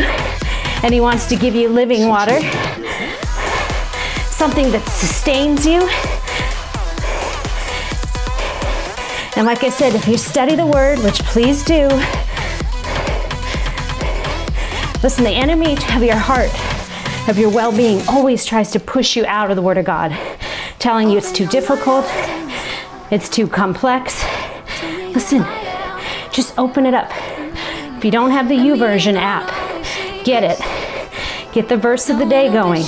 and 0.83 0.93
He 0.93 1.01
wants 1.01 1.25
to 1.29 1.35
give 1.35 1.55
you 1.55 1.69
living 1.69 2.07
water, 2.07 2.39
something 4.29 4.71
that 4.71 4.85
sustains 4.87 5.65
you 5.65 5.89
And 9.37 9.45
like 9.45 9.65
I 9.65 9.69
said, 9.69 9.93
if 9.95 10.07
you 10.07 10.17
study 10.17 10.55
the 10.55 10.65
word, 10.65 10.99
which 10.99 11.19
please 11.23 11.61
do, 11.65 11.87
listen, 15.03 15.25
the 15.25 15.29
enemy 15.29 15.73
of 15.73 16.01
your 16.01 16.15
heart, 16.15 16.49
of 17.27 17.37
your 17.37 17.49
well 17.49 17.75
being, 17.75 18.01
always 18.07 18.45
tries 18.45 18.71
to 18.71 18.79
push 18.79 19.17
you 19.17 19.25
out 19.25 19.49
of 19.49 19.57
the 19.57 19.61
word 19.61 19.77
of 19.77 19.83
God, 19.83 20.17
telling 20.79 21.09
you 21.09 21.17
it's 21.17 21.33
too 21.33 21.45
difficult, 21.47 22.05
it's 23.11 23.29
too 23.29 23.47
complex. 23.47 24.23
Listen, 25.13 25.45
just 26.31 26.57
open 26.57 26.85
it 26.85 26.93
up. 26.93 27.09
If 27.97 28.05
you 28.05 28.11
don't 28.11 28.31
have 28.31 28.49
the 28.49 28.55
YouVersion 28.55 29.15
app, 29.15 29.47
get 30.23 30.43
it. 30.43 30.59
Get 31.53 31.69
the 31.69 31.77
verse 31.77 32.09
of 32.09 32.19
the 32.19 32.25
day 32.25 32.51
going. 32.51 32.83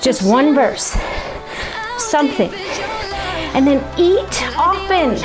Just 0.00 0.22
one 0.22 0.54
verse, 0.54 0.96
something 1.98 2.50
and 3.58 3.66
then 3.66 3.78
eat 3.98 4.56
often. 4.56 5.16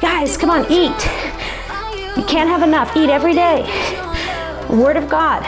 Guys, 0.00 0.36
come 0.36 0.50
on, 0.50 0.70
eat. 0.70 0.90
You 2.16 2.24
can't 2.24 2.50
have 2.50 2.62
enough. 2.62 2.94
Eat 2.96 3.08
every 3.08 3.32
day. 3.32 3.62
Word 4.68 4.98
of 4.98 5.08
God. 5.08 5.42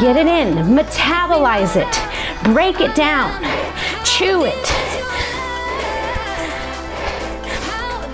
Get 0.00 0.16
it 0.16 0.26
in, 0.26 0.54
metabolize 0.74 1.76
it, 1.76 2.44
break 2.54 2.80
it 2.80 2.94
down. 2.94 3.30
chew 4.04 4.44
it. 4.44 4.79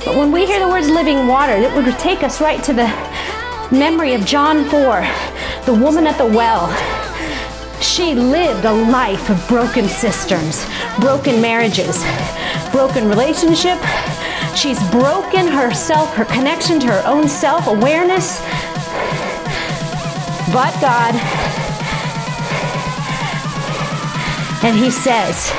But 0.06 0.16
when 0.16 0.30
we 0.30 0.46
hear 0.46 0.60
the 0.60 0.68
words 0.68 0.88
living 0.88 1.26
water, 1.26 1.54
it 1.54 1.74
would 1.74 1.98
take 1.98 2.22
us 2.22 2.40
right 2.40 2.62
to 2.62 2.72
the 2.72 2.86
memory 3.72 4.14
of 4.14 4.24
John 4.24 4.64
4, 4.70 5.04
the 5.66 5.74
woman 5.74 6.06
at 6.06 6.16
the 6.16 6.24
well. 6.24 6.70
She 7.82 8.14
lived 8.14 8.64
a 8.64 8.72
life 8.72 9.28
of 9.28 9.48
broken 9.48 9.88
cisterns, 9.88 10.64
broken 11.00 11.40
marriages, 11.40 12.04
broken 12.70 13.08
relationship. 13.08 13.80
She's 14.54 14.78
broken 14.90 15.48
herself, 15.48 16.14
her 16.14 16.24
connection 16.24 16.78
to 16.80 16.86
her 16.86 17.02
own 17.04 17.26
self 17.26 17.66
awareness. 17.66 18.38
But 20.54 20.72
God, 20.80 21.16
and 24.62 24.78
He 24.78 24.88
says, 24.88 25.50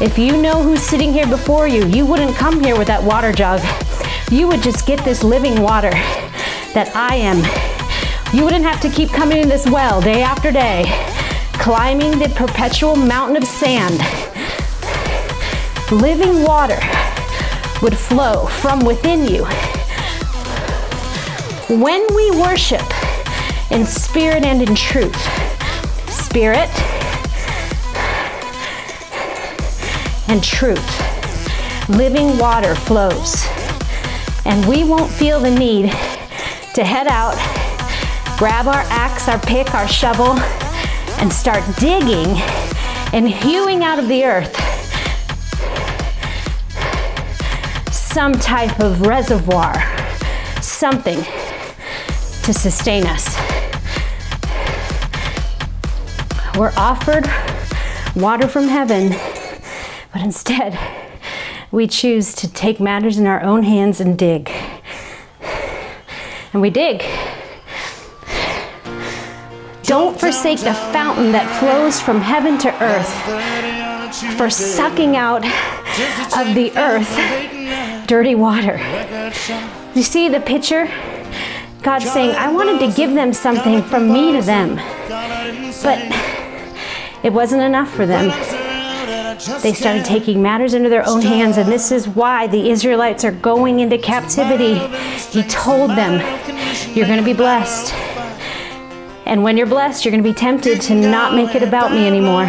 if 0.00 0.18
you 0.18 0.40
know 0.40 0.62
who's 0.62 0.82
sitting 0.82 1.12
here 1.12 1.26
before 1.26 1.66
you, 1.66 1.86
you 1.86 2.04
wouldn't 2.04 2.36
come 2.36 2.62
here 2.62 2.76
with 2.76 2.86
that 2.88 3.02
water 3.02 3.32
jug. 3.32 3.60
You 4.30 4.46
would 4.46 4.62
just 4.62 4.86
get 4.86 5.02
this 5.04 5.24
living 5.24 5.62
water 5.62 5.90
that 6.74 6.92
I 6.94 7.16
am. 7.16 7.38
You 8.36 8.44
wouldn't 8.44 8.64
have 8.64 8.80
to 8.82 8.90
keep 8.90 9.08
coming 9.08 9.42
to 9.42 9.48
this 9.48 9.66
well 9.66 10.02
day 10.02 10.22
after 10.22 10.52
day, 10.52 10.84
climbing 11.54 12.18
the 12.18 12.28
perpetual 12.36 12.94
mountain 12.94 13.38
of 13.38 13.44
sand. 13.44 13.98
Living 15.90 16.42
water 16.42 16.78
would 17.80 17.96
flow 17.96 18.46
from 18.46 18.80
within 18.80 19.26
you. 19.26 19.44
When 21.74 22.06
we 22.14 22.30
worship 22.32 22.84
in 23.70 23.86
spirit 23.86 24.44
and 24.44 24.60
in 24.60 24.74
truth, 24.74 25.16
spirit 26.10 26.70
and 30.28 30.42
truth, 30.42 31.88
living 31.88 32.38
water 32.38 32.74
flows. 32.74 33.44
And 34.44 34.66
we 34.66 34.84
won't 34.84 35.10
feel 35.10 35.40
the 35.40 35.50
need 35.50 35.90
to 36.74 36.84
head 36.84 37.06
out, 37.06 37.36
grab 38.38 38.66
our 38.66 38.84
axe, 38.90 39.28
our 39.28 39.38
pick, 39.40 39.74
our 39.74 39.88
shovel, 39.88 40.38
and 41.18 41.32
start 41.32 41.62
digging 41.78 42.28
and 43.12 43.28
hewing 43.28 43.82
out 43.82 43.98
of 43.98 44.08
the 44.08 44.24
earth 44.24 44.54
some 48.16 48.32
type 48.32 48.80
of 48.80 49.02
reservoir, 49.02 49.74
something 50.62 51.22
to 52.42 52.54
sustain 52.54 53.06
us. 53.06 53.36
We're 56.56 56.72
offered 56.78 57.26
water 58.14 58.48
from 58.48 58.68
heaven, 58.68 59.12
but 60.16 60.24
instead, 60.24 60.78
we 61.70 61.86
choose 61.86 62.34
to 62.36 62.50
take 62.50 62.80
matters 62.80 63.18
in 63.18 63.26
our 63.26 63.42
own 63.42 63.64
hands 63.64 64.00
and 64.00 64.16
dig. 64.16 64.50
And 66.54 66.62
we 66.62 66.70
dig. 66.70 67.04
Don't 69.82 70.18
forsake 70.18 70.60
the 70.60 70.72
fountain 70.72 71.32
that 71.32 71.60
flows 71.60 72.00
from 72.00 72.22
heaven 72.22 72.56
to 72.60 72.82
earth 72.82 73.12
for 74.38 74.48
sucking 74.48 75.16
out 75.16 75.44
of 75.44 76.54
the 76.54 76.72
earth 76.78 78.06
dirty 78.06 78.34
water. 78.34 78.78
You 79.94 80.02
see 80.02 80.30
the 80.30 80.40
picture? 80.40 80.86
God 81.82 81.98
saying, 81.98 82.36
I 82.36 82.50
wanted 82.50 82.78
to 82.86 82.96
give 82.96 83.12
them 83.12 83.34
something 83.34 83.82
from 83.82 84.10
me 84.10 84.32
to 84.32 84.40
them. 84.40 84.76
But 85.82 86.00
it 87.22 87.34
wasn't 87.34 87.60
enough 87.60 87.92
for 87.92 88.06
them. 88.06 88.32
They 89.62 89.72
started 89.72 90.04
taking 90.04 90.42
matters 90.42 90.74
into 90.74 90.88
their 90.88 91.06
own 91.06 91.20
hands, 91.22 91.58
and 91.58 91.70
this 91.70 91.92
is 91.92 92.08
why 92.08 92.46
the 92.46 92.70
Israelites 92.70 93.24
are 93.24 93.32
going 93.32 93.80
into 93.80 93.98
captivity. 93.98 94.78
He 95.30 95.42
told 95.44 95.90
them, 95.90 96.20
You're 96.94 97.06
going 97.06 97.18
to 97.18 97.24
be 97.24 97.34
blessed. 97.34 97.92
And 99.26 99.42
when 99.42 99.56
you're 99.56 99.66
blessed, 99.66 100.04
you're 100.04 100.12
going 100.12 100.22
to 100.22 100.28
be 100.28 100.34
tempted 100.34 100.80
to 100.82 100.94
not 100.94 101.34
make 101.34 101.54
it 101.54 101.62
about 101.62 101.92
me 101.92 102.06
anymore. 102.06 102.46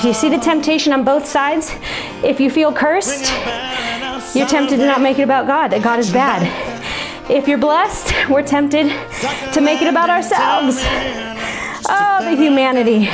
Do 0.00 0.08
you 0.08 0.14
see 0.14 0.28
the 0.28 0.38
temptation 0.38 0.92
on 0.92 1.04
both 1.04 1.26
sides? 1.26 1.70
If 2.24 2.40
you 2.40 2.50
feel 2.50 2.72
cursed, 2.72 3.30
you're 4.34 4.46
tempted 4.46 4.78
to 4.78 4.86
not 4.86 5.00
make 5.00 5.18
it 5.18 5.22
about 5.22 5.46
God, 5.46 5.68
that 5.68 5.82
God 5.82 5.98
is 5.98 6.10
bad. 6.12 6.42
If 7.30 7.48
you're 7.48 7.58
blessed, 7.58 8.12
we're 8.30 8.42
tempted 8.42 8.88
to 9.52 9.60
make 9.60 9.82
it 9.82 9.88
about 9.88 10.10
ourselves. 10.10 10.82
Oh, 11.88 12.20
the 12.24 12.36
humanity. 12.36 13.08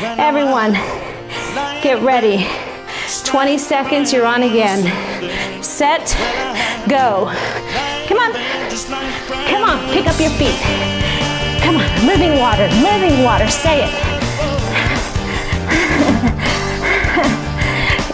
Everyone, 0.00 0.74
get 1.82 2.02
ready. 2.02 2.46
20 3.24 3.56
seconds, 3.56 4.12
you're 4.12 4.26
on 4.26 4.42
again. 4.42 4.82
Set, 5.62 6.14
go. 6.88 7.32
Come 8.06 8.18
on. 8.18 8.34
Come 9.48 9.64
on, 9.64 9.78
pick 9.90 10.06
up 10.06 10.20
your 10.20 10.28
feet. 10.30 10.60
Come 11.62 11.76
on, 11.76 12.06
living 12.06 12.38
water, 12.38 12.68
living 12.82 13.22
water, 13.24 13.48
say 13.48 13.84
it. 13.84 13.88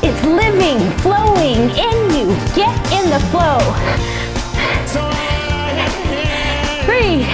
it's 0.04 0.24
living, 0.24 0.78
flowing 1.00 1.70
in 1.70 2.14
you. 2.14 2.36
Get 2.54 2.92
in 2.92 3.10
the 3.10 3.18
flow. 3.32 3.58
Three, 6.86 7.26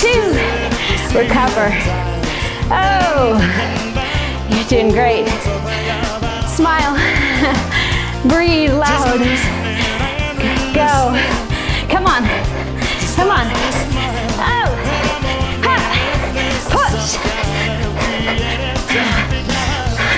two, 0.00 0.32
recover. 1.14 1.70
Oh, 2.72 3.38
you're 4.50 4.64
doing 4.64 4.90
great. 4.90 5.28
Smile. 6.46 6.94
Breathe 8.28 8.74
loud. 8.74 9.18
Go. 10.74 11.14
Come 11.88 12.06
on. 12.06 12.24
Come 13.16 13.30
on. 13.30 13.46
Oh. 14.42 14.68
Push. 16.70 17.16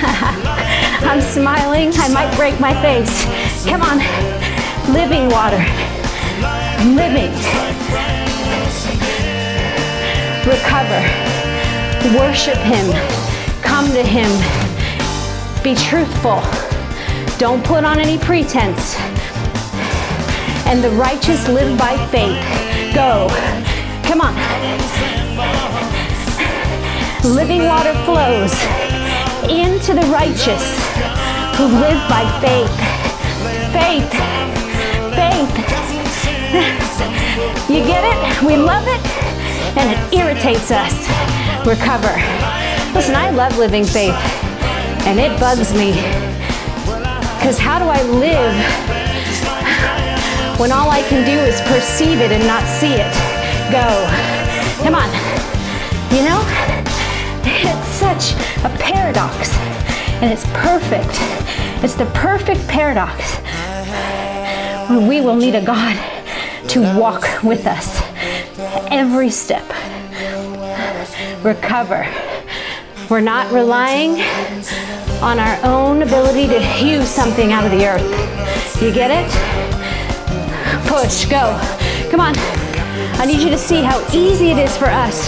I'm 1.03 1.21
smiling. 1.21 1.91
I 1.95 2.07
might 2.09 2.35
break 2.35 2.59
my 2.59 2.73
face. 2.81 3.25
Come 3.65 3.81
on. 3.81 3.99
Living 4.93 5.29
water. 5.29 5.63
Living. 6.95 7.31
Recover. 10.45 11.01
Worship 12.17 12.57
Him. 12.57 13.22
Come 13.83 13.95
to 13.95 14.03
Him. 14.03 14.31
Be 15.61 15.75
truthful. 15.75 16.41
Don't 17.37 17.61
put 17.65 17.83
on 17.83 17.99
any 17.99 18.17
pretense. 18.17 18.95
And 20.65 20.81
the 20.81 20.91
righteous 20.91 21.49
live 21.49 21.77
by 21.77 21.97
faith. 22.07 22.39
Go. 22.95 23.27
Come 24.07 24.21
on. 24.21 24.33
Living 27.25 27.65
water 27.65 27.93
flows 28.05 28.53
into 29.51 29.93
the 29.93 30.07
righteous 30.07 30.63
who 31.57 31.67
live 31.67 31.99
by 32.07 32.23
faith. 32.39 32.71
Faith. 33.73 34.09
Faith. 35.19 35.51
You 37.69 37.83
get 37.83 38.05
it? 38.05 38.43
We 38.43 38.55
love 38.55 38.85
it 38.87 39.01
and 39.77 39.91
it 39.91 40.17
irritates 40.17 40.71
us. 40.71 41.05
Recover. 41.67 42.72
Listen, 42.93 43.15
I 43.15 43.31
love 43.31 43.57
living 43.57 43.85
faith 43.85 44.13
and 45.07 45.19
it 45.19 45.39
bugs 45.39 45.73
me. 45.73 45.93
Because 47.39 47.57
how 47.57 47.79
do 47.79 47.85
I 47.85 48.01
live 48.03 48.53
when 50.59 50.71
all 50.71 50.91
I 50.91 51.01
can 51.09 51.25
do 51.25 51.37
is 51.41 51.59
perceive 51.61 52.21
it 52.21 52.31
and 52.31 52.45
not 52.45 52.63
see 52.67 52.93
it? 52.93 53.11
Go. 53.71 53.83
Come 54.83 54.93
on. 54.93 55.09
You 56.13 56.23
know? 56.23 56.41
It's 57.45 57.87
such 57.87 58.39
a 58.63 58.69
paradox. 58.77 59.57
And 60.21 60.31
it's 60.31 60.45
perfect. 60.53 61.17
It's 61.83 61.95
the 61.95 62.05
perfect 62.13 62.67
paradox 62.67 63.37
when 64.89 65.07
we 65.07 65.19
will 65.19 65.35
need 65.35 65.55
a 65.55 65.65
God 65.65 65.97
to 66.69 66.81
walk 66.97 67.43
with 67.43 67.65
us 67.65 68.01
every 68.91 69.31
step. 69.31 69.67
Recover. 71.43 72.07
We're 73.13 73.21
not 73.21 73.51
relying 73.51 74.21
on 75.21 75.37
our 75.37 75.63
own 75.63 76.01
ability 76.01 76.47
to 76.47 76.59
hew 76.59 77.03
something 77.03 77.51
out 77.51 77.63
of 77.63 77.69
the 77.69 77.85
earth. 77.85 78.81
You 78.81 78.91
get 78.91 79.11
it? 79.13 79.29
Push, 80.87 81.25
go. 81.25 81.53
Come 82.09 82.19
on. 82.19 82.33
I 83.21 83.25
need 83.27 83.43
you 83.43 83.51
to 83.51 83.57
see 83.59 83.83
how 83.83 84.03
easy 84.11 84.49
it 84.49 84.57
is 84.57 84.75
for 84.75 84.87
us 84.87 85.27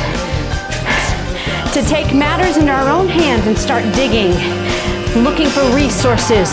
to 1.75 1.83
take 1.83 2.11
matters 2.15 2.57
into 2.57 2.71
our 2.71 2.89
own 2.89 3.07
hands 3.07 3.45
and 3.45 3.55
start 3.55 3.83
digging, 3.93 4.33
looking 5.23 5.47
for 5.47 5.61
resources. 5.69 6.49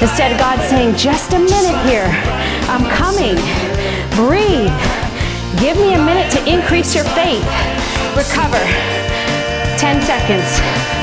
Instead, 0.00 0.40
God 0.40 0.58
saying, 0.70 0.96
just 0.96 1.34
a 1.34 1.38
minute 1.38 1.84
here. 1.84 2.08
I'm 2.72 2.88
coming. 2.96 3.36
Breathe. 4.16 4.72
Give 5.60 5.76
me 5.76 5.92
a 5.92 6.02
minute 6.02 6.32
to 6.32 6.50
increase 6.50 6.94
your 6.94 7.04
faith. 7.12 7.44
Recover. 8.16 9.05
10 9.78 10.00
seconds. 10.02 10.96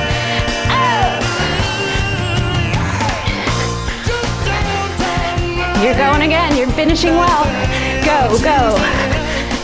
You're 5.84 5.94
going 5.96 6.22
again. 6.22 6.56
You're 6.56 6.72
finishing 6.72 7.14
well. 7.16 7.44
Go, 8.06 8.40
go. 8.40 8.78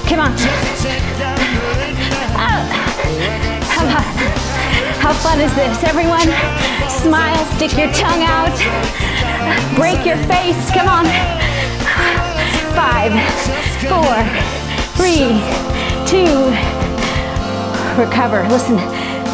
Come 0.05 0.19
on. 0.19 0.35
come 3.71 3.87
How, 3.89 4.03
how 4.99 5.13
fun 5.13 5.39
is 5.39 5.55
this? 5.55 5.81
Everyone, 5.85 6.27
smile, 6.89 7.45
stick 7.55 7.77
your 7.77 7.91
tongue 7.93 8.23
out, 8.23 8.53
break 9.77 10.05
your 10.05 10.17
face. 10.27 10.69
Come 10.71 10.89
on. 10.89 11.05
Five, 12.75 13.13
four, 13.87 14.13
three, 14.97 15.41
two, 16.05 16.78
recover. 17.99 18.47
Listen, 18.47 18.77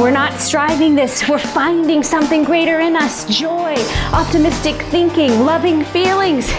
we're 0.01 0.11
not 0.11 0.33
striving 0.39 0.95
this, 0.95 1.29
we're 1.29 1.37
finding 1.37 2.01
something 2.01 2.43
greater 2.43 2.79
in 2.79 2.95
us 2.95 3.25
joy, 3.25 3.75
optimistic 4.11 4.75
thinking, 4.87 5.45
loving 5.45 5.83
feelings. 5.85 6.51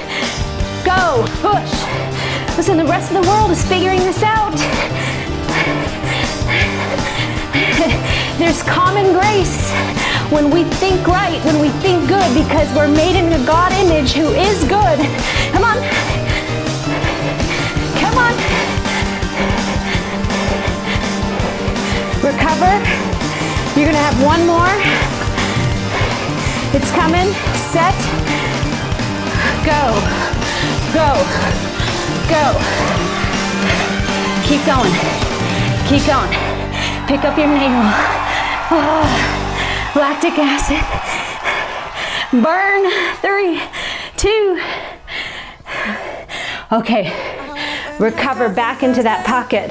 Go, 0.84 1.26
push. 1.42 1.72
Listen, 2.56 2.76
the 2.76 2.84
rest 2.84 3.12
of 3.12 3.22
the 3.22 3.28
world 3.28 3.50
is 3.50 3.66
figuring 3.66 3.98
this 3.98 4.22
out. 4.22 4.54
There's 8.38 8.62
common 8.62 9.12
grace 9.12 9.72
when 10.30 10.50
we 10.50 10.64
think 10.64 11.06
right, 11.08 11.44
when 11.44 11.60
we 11.60 11.70
think 11.82 12.08
good, 12.08 12.32
because 12.34 12.72
we're 12.76 12.88
made 12.88 13.18
in 13.18 13.32
a 13.32 13.44
God 13.44 13.72
image 13.72 14.12
who 14.12 14.28
is 14.28 14.62
good. 14.64 15.00
You're 22.56 23.84
gonna 23.84 23.98
have 23.98 24.24
one 24.24 24.46
more. 24.46 24.72
It's 26.72 26.90
coming. 26.92 27.28
Set. 27.68 27.92
Go. 29.68 29.92
Go. 30.96 31.12
Go. 32.32 32.56
Keep 34.48 34.64
going. 34.64 34.94
Keep 35.88 36.06
going. 36.06 36.32
Pick 37.06 37.24
up 37.24 37.36
your 37.36 37.48
navel. 37.48 37.84
Oh, 38.70 39.04
ah. 39.04 39.92
lactic 39.94 40.38
acid. 40.38 40.80
Burn. 42.42 42.90
Three, 43.20 43.60
two. 44.16 44.58
Okay. 46.72 47.12
Recover 47.98 48.48
back 48.48 48.82
into 48.82 49.02
that 49.02 49.26
pocket 49.26 49.70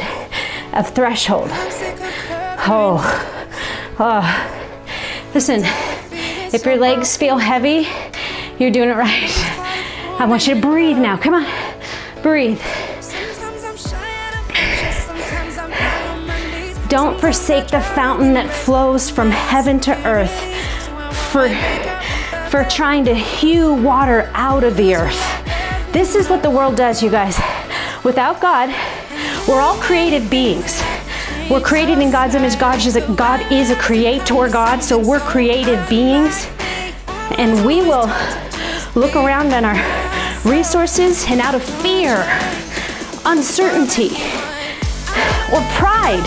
of 0.76 0.94
threshold. 0.94 1.50
Oh. 2.68 3.00
Oh. 4.00 5.32
Listen, 5.36 5.62
if 6.52 6.66
your 6.66 6.78
legs 6.78 7.16
feel 7.16 7.38
heavy, 7.38 7.88
you're 8.58 8.72
doing 8.72 8.90
it 8.90 8.96
right. 8.96 9.30
I 10.20 10.26
want 10.26 10.48
you 10.48 10.56
to 10.56 10.62
breathe 10.62 10.98
now. 10.98 11.16
Come 11.16 11.36
on. 11.36 11.46
Breathe. 12.24 12.60
Don't 16.90 17.20
forsake 17.20 17.68
the 17.68 17.82
fountain 17.82 18.34
that 18.34 18.50
flows 18.50 19.12
from 19.12 19.30
heaven 19.30 19.80
to 19.82 20.08
earth 20.08 20.32
for, 21.32 21.50
for 22.50 22.68
trying 22.68 23.06
to 23.06 23.14
hew 23.14 23.74
water 23.76 24.32
out 24.34 24.64
of 24.64 24.76
the 24.76 24.96
earth. 24.96 25.22
This 25.92 26.16
is 26.16 26.30
what 26.30 26.42
the 26.42 26.50
world 26.50 26.76
does, 26.76 27.04
you 27.04 27.12
guys. 27.12 27.40
Without 28.04 28.42
God, 28.42 28.70
we're 29.48 29.62
all 29.62 29.76
created 29.76 30.30
beings. 30.32 30.82
We're 31.50 31.62
created 31.62 32.00
in 32.00 32.10
God's 32.10 32.34
image. 32.34 32.58
God 32.58 32.84
is, 32.84 32.96
a, 32.96 33.08
God 33.14 33.52
is 33.52 33.70
a 33.70 33.76
creator 33.76 34.50
God, 34.50 34.82
so 34.82 34.98
we're 34.98 35.20
created 35.20 35.78
beings. 35.88 36.48
And 37.38 37.64
we 37.64 37.82
will 37.82 38.08
look 38.96 39.16
around 39.16 39.54
on 39.54 39.64
our 39.64 39.76
resources 40.44 41.26
and 41.28 41.40
out 41.40 41.54
of 41.54 41.64
fear, 41.64 42.16
uncertainty, 43.26 44.10
or 45.54 45.62
pride, 45.78 46.26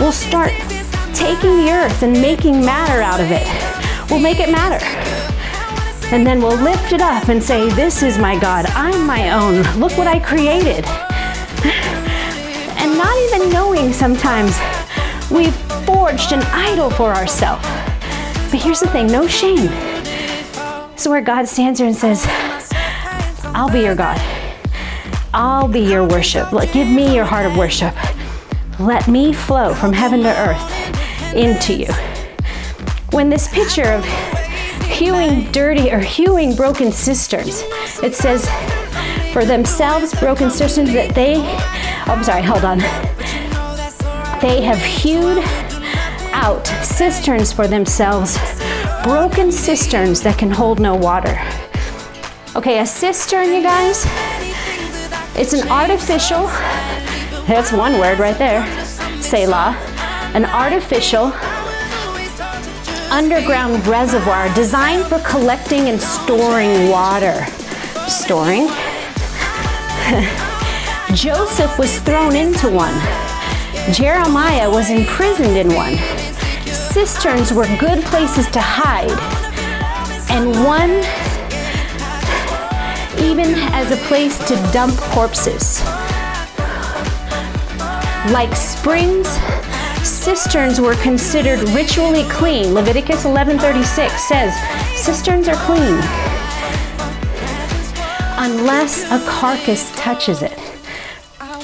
we'll 0.00 0.10
start 0.10 0.52
taking 1.14 1.58
the 1.58 1.70
earth 1.70 2.02
and 2.02 2.12
making 2.14 2.60
matter 2.64 3.00
out 3.00 3.20
of 3.20 3.30
it. 3.30 3.46
We'll 4.10 4.20
make 4.20 4.40
it 4.40 4.50
matter. 4.50 4.84
And 6.12 6.26
then 6.26 6.40
we'll 6.40 6.56
lift 6.56 6.92
it 6.92 7.00
up 7.00 7.28
and 7.28 7.40
say, 7.40 7.70
This 7.70 8.02
is 8.02 8.18
my 8.18 8.36
God. 8.36 8.66
I'm 8.70 9.06
my 9.06 9.30
own. 9.30 9.62
Look 9.78 9.96
what 9.98 10.06
I 10.06 10.18
created. 10.18 10.84
Not 12.98 13.16
even 13.16 13.50
knowing 13.50 13.92
sometimes 13.92 14.58
we've 15.30 15.54
forged 15.86 16.32
an 16.32 16.42
idol 16.50 16.90
for 16.90 17.14
ourselves. 17.14 17.62
But 18.50 18.60
here's 18.60 18.80
the 18.80 18.88
thing 18.88 19.06
no 19.06 19.28
shame. 19.28 19.70
Is 20.96 21.06
where 21.06 21.20
God 21.20 21.46
stands 21.46 21.78
here 21.78 21.86
and 21.86 21.96
says, 21.96 22.26
I'll 23.54 23.70
be 23.70 23.82
your 23.82 23.94
God. 23.94 24.20
I'll 25.32 25.68
be 25.68 25.78
your 25.78 26.08
worship. 26.08 26.50
Give 26.72 26.88
me 26.88 27.14
your 27.14 27.24
heart 27.24 27.46
of 27.46 27.56
worship. 27.56 27.94
Let 28.80 29.06
me 29.06 29.32
flow 29.32 29.74
from 29.74 29.92
heaven 29.92 30.24
to 30.24 30.36
earth 30.36 31.34
into 31.36 31.74
you. 31.74 31.92
When 33.10 33.30
this 33.30 33.46
picture 33.46 33.92
of 33.92 34.04
hewing 34.86 35.52
dirty 35.52 35.92
or 35.92 36.00
hewing 36.00 36.56
broken 36.56 36.90
cisterns, 36.90 37.62
it 38.02 38.16
says, 38.16 38.44
for 39.32 39.44
themselves 39.44 40.18
broken 40.18 40.50
cisterns 40.50 40.92
that 40.94 41.14
they, 41.14 41.36
Oh, 42.06 42.14
I'm 42.14 42.24
sorry, 42.24 42.42
hold 42.42 42.64
on. 42.64 42.78
They 44.40 44.62
have 44.62 44.78
hewed 44.78 45.42
out 46.32 46.66
cisterns 46.84 47.52
for 47.52 47.66
themselves, 47.66 48.38
broken 49.02 49.50
cisterns 49.50 50.22
that 50.22 50.38
can 50.38 50.50
hold 50.50 50.80
no 50.80 50.94
water. 50.94 51.38
Okay, 52.56 52.78
a 52.80 52.86
cistern, 52.86 53.52
you 53.52 53.62
guys, 53.62 54.04
it's 55.36 55.52
an 55.52 55.68
artificial, 55.68 56.46
that's 57.46 57.72
one 57.72 57.98
word 57.98 58.18
right 58.18 58.38
there, 58.38 58.64
Selah, 59.20 59.76
an 60.34 60.44
artificial 60.44 61.32
underground 63.10 63.86
reservoir 63.86 64.52
designed 64.54 65.04
for 65.06 65.18
collecting 65.20 65.88
and 65.88 66.00
storing 66.00 66.90
water. 66.90 67.44
Storing. 68.06 68.68
Joseph 71.18 71.76
was 71.80 71.98
thrown 72.02 72.36
into 72.36 72.70
one. 72.70 72.94
Jeremiah 73.92 74.70
was 74.70 74.88
imprisoned 74.88 75.56
in 75.56 75.74
one. 75.74 75.96
Cisterns 76.64 77.52
were 77.52 77.66
good 77.80 78.04
places 78.04 78.48
to 78.52 78.60
hide. 78.60 79.10
And 80.30 80.64
one 80.64 80.90
even 83.18 83.52
as 83.74 83.90
a 83.90 83.96
place 84.06 84.38
to 84.46 84.54
dump 84.72 84.96
corpses. 85.10 85.82
Like 88.30 88.54
springs, 88.54 89.26
cisterns 90.06 90.80
were 90.80 90.94
considered 91.02 91.58
ritually 91.70 92.28
clean. 92.28 92.74
Leviticus 92.74 93.24
11:36 93.24 94.12
says, 94.28 94.54
"Cisterns 94.94 95.48
are 95.48 95.58
clean 95.66 95.98
unless 98.38 99.02
a 99.10 99.18
carcass 99.26 99.90
touches 99.96 100.42
it." 100.42 100.67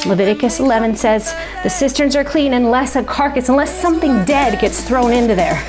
Leviticus 0.06 0.60
11 0.60 0.96
says, 0.96 1.34
"The 1.62 1.70
cisterns 1.70 2.14
are 2.14 2.24
clean 2.24 2.52
unless 2.52 2.94
a 2.94 3.02
carcass, 3.02 3.48
unless 3.48 3.70
something 3.80 4.24
dead 4.24 4.58
gets 4.60 4.80
thrown 4.80 5.12
into 5.12 5.34
there." 5.34 5.62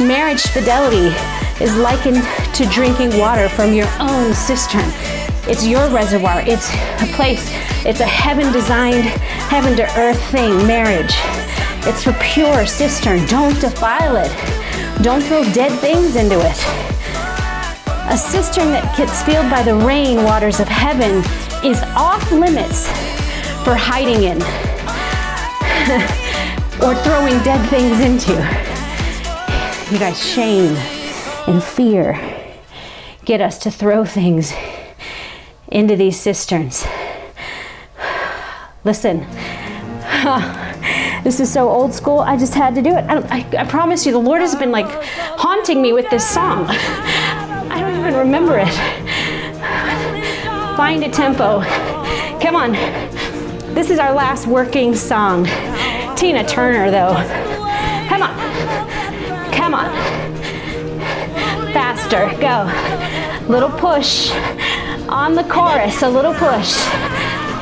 Marriage 0.00 0.42
fidelity 0.42 1.14
is 1.60 1.76
likened 1.76 2.22
to 2.54 2.64
drinking 2.66 3.18
water 3.18 3.48
from 3.50 3.74
your 3.74 3.88
own 4.00 4.34
cistern. 4.34 4.90
It's 5.46 5.66
your 5.66 5.86
reservoir. 5.88 6.42
It's 6.46 6.70
a 7.00 7.06
place. 7.14 7.50
It's 7.84 8.00
a 8.00 8.06
heaven 8.06 8.50
designed, 8.52 9.04
heaven 9.50 9.76
to 9.76 9.84
earth 9.98 10.20
thing, 10.30 10.66
marriage. 10.66 11.14
It's 11.84 12.06
a 12.06 12.12
pure 12.14 12.64
cistern. 12.64 13.26
Don't 13.26 13.60
defile 13.60 14.16
it. 14.16 14.32
Don't 15.02 15.22
throw 15.22 15.44
dead 15.52 15.72
things 15.80 16.16
into 16.16 16.40
it. 16.40 16.91
A 18.12 18.18
cistern 18.18 18.72
that 18.72 18.94
gets 18.94 19.22
filled 19.22 19.50
by 19.50 19.62
the 19.62 19.74
rain 19.74 20.22
waters 20.22 20.60
of 20.60 20.68
heaven 20.68 21.24
is 21.64 21.82
off 21.96 22.30
limits 22.30 22.86
for 23.64 23.74
hiding 23.74 24.24
in 24.24 24.36
or 26.84 26.94
throwing 27.04 27.42
dead 27.42 27.66
things 27.70 28.00
into. 28.00 28.34
You 29.90 29.98
guys, 29.98 30.22
shame 30.22 30.76
and 31.46 31.64
fear 31.64 32.20
get 33.24 33.40
us 33.40 33.56
to 33.60 33.70
throw 33.70 34.04
things 34.04 34.52
into 35.68 35.96
these 35.96 36.20
cisterns. 36.20 36.86
Listen, 38.84 39.20
this 41.24 41.40
is 41.40 41.50
so 41.50 41.70
old 41.70 41.94
school. 41.94 42.18
I 42.18 42.36
just 42.36 42.52
had 42.52 42.74
to 42.74 42.82
do 42.82 42.90
it. 42.90 43.06
I, 43.08 43.38
I, 43.38 43.46
I, 43.60 43.64
promise 43.64 44.04
you, 44.04 44.12
the 44.12 44.18
Lord 44.18 44.42
has 44.42 44.54
been 44.54 44.70
like 44.70 45.02
haunting 45.38 45.80
me 45.80 45.94
with 45.94 46.10
this 46.10 46.28
song. 46.28 46.66
Even 48.02 48.16
remember 48.16 48.58
it. 48.58 48.74
Find 50.76 51.04
a 51.04 51.08
tempo. 51.08 51.60
Come 52.40 52.56
on. 52.56 52.72
This 53.76 53.90
is 53.90 54.00
our 54.00 54.12
last 54.12 54.48
working 54.48 54.96
song. 54.96 55.44
Tina 56.16 56.44
Turner, 56.44 56.90
though. 56.90 57.14
Come 58.08 58.22
on. 58.22 59.52
Come 59.52 59.74
on. 59.74 59.94
Faster. 61.72 62.26
Go. 62.40 62.66
Little 63.48 63.70
push 63.70 64.32
on 65.08 65.36
the 65.36 65.44
chorus, 65.44 66.02
a 66.02 66.08
little 66.08 66.34
push. 66.34 66.84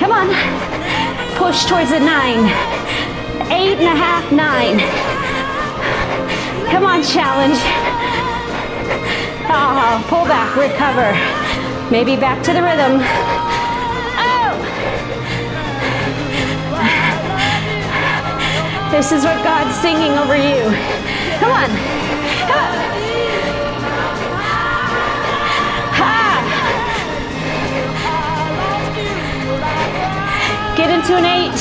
Come 0.01 0.11
on. 0.11 0.29
Push 1.37 1.67
towards 1.67 1.91
the 1.91 2.01
nine. 2.01 2.47
Eight 3.53 3.77
and 3.77 3.83
a 3.83 3.95
half, 3.95 4.33
nine. 4.33 4.79
Come 6.71 6.87
on, 6.87 7.03
challenge. 7.03 7.90
Oh, 9.53 10.05
pull 10.09 10.25
back, 10.27 10.55
recover. 10.55 11.11
Maybe 11.91 12.15
back 12.15 12.41
to 12.45 12.53
the 12.53 12.63
rhythm. 12.63 13.01
Oh! 14.15 14.55
This 18.93 19.11
is 19.11 19.25
what 19.25 19.43
God's 19.43 19.75
singing 19.75 20.13
over 20.19 20.37
you. 20.37 20.71
Come 21.43 21.51
on. 21.51 21.69
Come 22.47 22.63
on. 22.63 22.79
Ha! 25.99 26.15
Get 30.77 30.91
into 30.91 31.17
an 31.17 31.25
eight. 31.25 31.59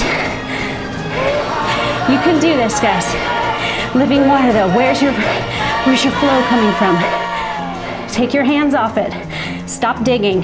You 2.11 2.19
can 2.21 2.39
do 2.39 2.55
this, 2.55 2.79
guys. 2.79 3.15
Living 3.95 4.27
water 4.27 4.53
though, 4.53 4.69
where's 4.75 5.01
your 5.01 5.13
where's 5.85 6.03
your 6.03 6.13
flow 6.13 6.43
coming 6.49 6.71
from? 6.75 7.28
Take 8.20 8.34
your 8.34 8.43
hands 8.43 8.74
off 8.74 8.97
it. 8.97 9.13
Stop 9.65 10.03
digging. 10.03 10.41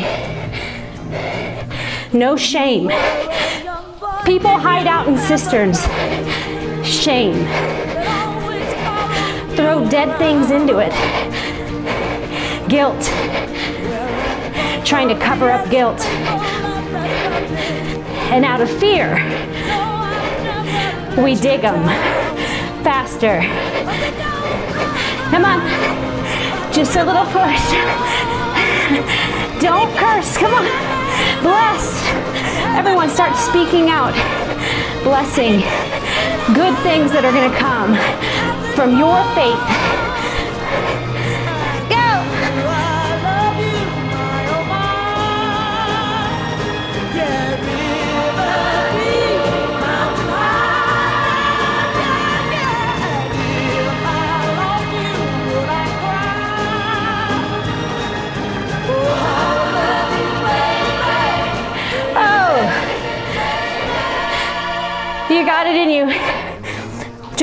No 2.14 2.38
shame. 2.38 2.88
People 4.24 4.52
hide 4.52 4.88
out 4.88 5.10
in 5.10 5.18
cisterns. 5.18 5.82
Shame. 6.88 7.34
Throw 9.58 9.86
dead 9.90 10.18
things 10.18 10.52
into 10.52 10.78
it. 10.78 10.94
Guilt. 12.70 13.04
Trying 14.86 15.10
to 15.10 15.20
cover 15.20 15.52
up 15.52 15.70
guilt. 15.70 16.00
And 18.32 18.46
out 18.46 18.62
of 18.62 18.70
fear, 18.80 19.16
we 21.22 21.36
dig 21.36 21.60
them 21.60 21.84
faster. 22.86 23.42
Come 25.30 25.44
on. 25.44 25.85
Just 26.76 26.98
a 26.98 27.06
little 27.06 27.24
push. 27.28 27.72
Don't 29.62 29.96
curse. 29.96 30.36
Come 30.36 30.54
on. 30.54 30.66
Bless. 31.42 32.04
Everyone 32.76 33.10
start 33.10 33.38
speaking 33.38 33.90
out. 33.90 34.14
Blessing. 35.02 35.62
Good 36.54 36.78
things 36.84 37.14
that 37.14 37.24
are 37.24 37.32
going 37.32 37.50
to 37.50 37.58
come 37.58 37.96
from 38.76 39.00
your 39.00 39.24
faith. 39.36 39.75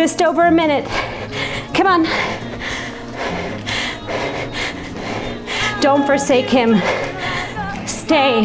Just 0.02 0.20
over 0.20 0.46
a 0.46 0.50
minute. 0.50 0.84
Come 1.74 1.86
on. 1.86 2.02
Don't 5.80 6.04
forsake 6.04 6.46
him. 6.46 6.74
Stay. 7.86 8.42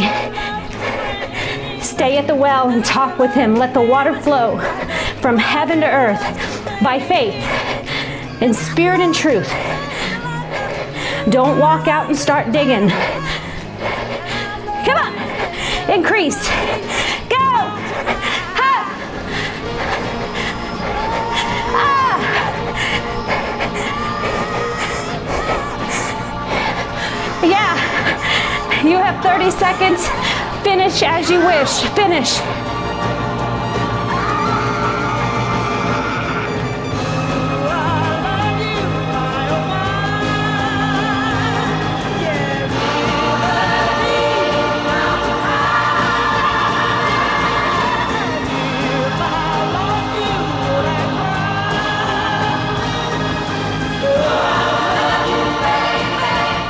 Stay 1.82 2.20
at 2.20 2.28
the 2.28 2.36
well 2.36 2.70
and 2.70 2.86
talk 2.86 3.18
with 3.18 3.32
him. 3.32 3.56
Let 3.56 3.74
the 3.74 3.82
water 3.82 4.14
flow 4.22 4.60
from 5.20 5.40
heaven 5.40 5.80
to 5.80 5.88
earth 5.88 6.22
by 6.84 7.00
faith, 7.00 7.34
in 8.40 8.54
spirit 8.54 9.00
and 9.00 9.16
truth. 9.16 9.50
Don't 11.32 11.58
walk 11.58 11.88
out 11.88 12.08
and 12.08 12.16
start 12.16 12.52
digging. 12.52 12.90
Come 14.86 14.98
on. 15.00 15.90
Increase. 15.90 16.48
You 28.88 28.96
have 29.00 29.22
30 29.22 29.52
seconds. 29.52 30.08
Finish 30.64 31.04
as 31.04 31.30
you 31.30 31.40
wish. 31.46 31.82
Finish. 31.94 32.40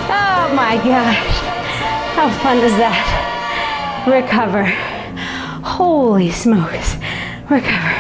Oh 0.10 0.54
my 0.56 0.78
gosh. 0.84 1.27
How 2.28 2.44
fun 2.44 2.58
is 2.58 2.74
that? 2.74 4.06
Recover. 4.06 4.66
Holy 5.66 6.30
smokes. 6.30 6.98
Recover. 7.50 7.96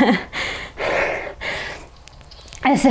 As 2.64 2.82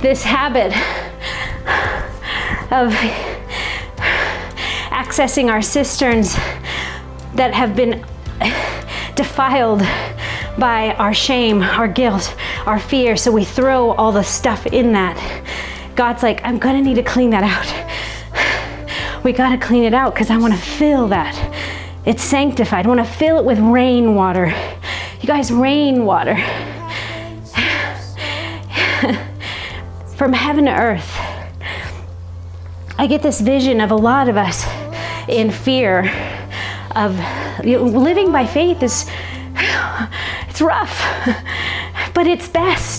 this 0.00 0.22
habit 0.22 0.72
of 2.72 2.94
accessing 4.88 5.50
our 5.50 5.60
cisterns 5.60 6.34
that 7.34 7.52
have 7.52 7.76
been 7.76 8.06
defiled 9.16 9.80
by 10.58 10.94
our 10.94 11.12
shame, 11.12 11.60
our 11.60 11.88
guilt, 11.88 12.34
our 12.64 12.78
fear. 12.78 13.18
So 13.18 13.30
we 13.30 13.44
throw 13.44 13.90
all 13.90 14.12
the 14.12 14.22
stuff 14.24 14.64
in 14.64 14.92
that. 14.92 15.18
God's 15.94 16.22
like, 16.22 16.40
I'm 16.42 16.58
gonna 16.58 16.80
need 16.80 16.94
to 16.94 17.02
clean 17.02 17.28
that 17.30 17.44
out. 17.44 17.77
We 19.28 19.34
gotta 19.34 19.58
clean 19.58 19.84
it 19.84 19.92
out 19.92 20.14
because 20.14 20.30
I 20.30 20.38
wanna 20.38 20.56
fill 20.56 21.08
that. 21.08 21.36
It's 22.06 22.22
sanctified. 22.22 22.86
I 22.86 22.88
wanna 22.88 23.04
fill 23.04 23.38
it 23.38 23.44
with 23.44 23.58
rainwater. 23.58 24.46
You 25.20 25.26
guys, 25.26 25.52
rainwater. 25.52 26.34
From 30.16 30.32
heaven 30.32 30.64
to 30.64 30.72
earth. 30.72 31.14
I 32.96 33.06
get 33.06 33.20
this 33.20 33.42
vision 33.42 33.82
of 33.82 33.90
a 33.90 33.96
lot 33.96 34.30
of 34.30 34.38
us 34.38 34.66
in 35.28 35.50
fear 35.50 36.10
of 36.96 37.14
you 37.62 37.76
know, 37.76 37.84
living 37.84 38.32
by 38.32 38.46
faith 38.46 38.82
is 38.82 39.04
it's 40.48 40.62
rough, 40.62 41.04
but 42.14 42.26
it's 42.26 42.48
best 42.48 42.97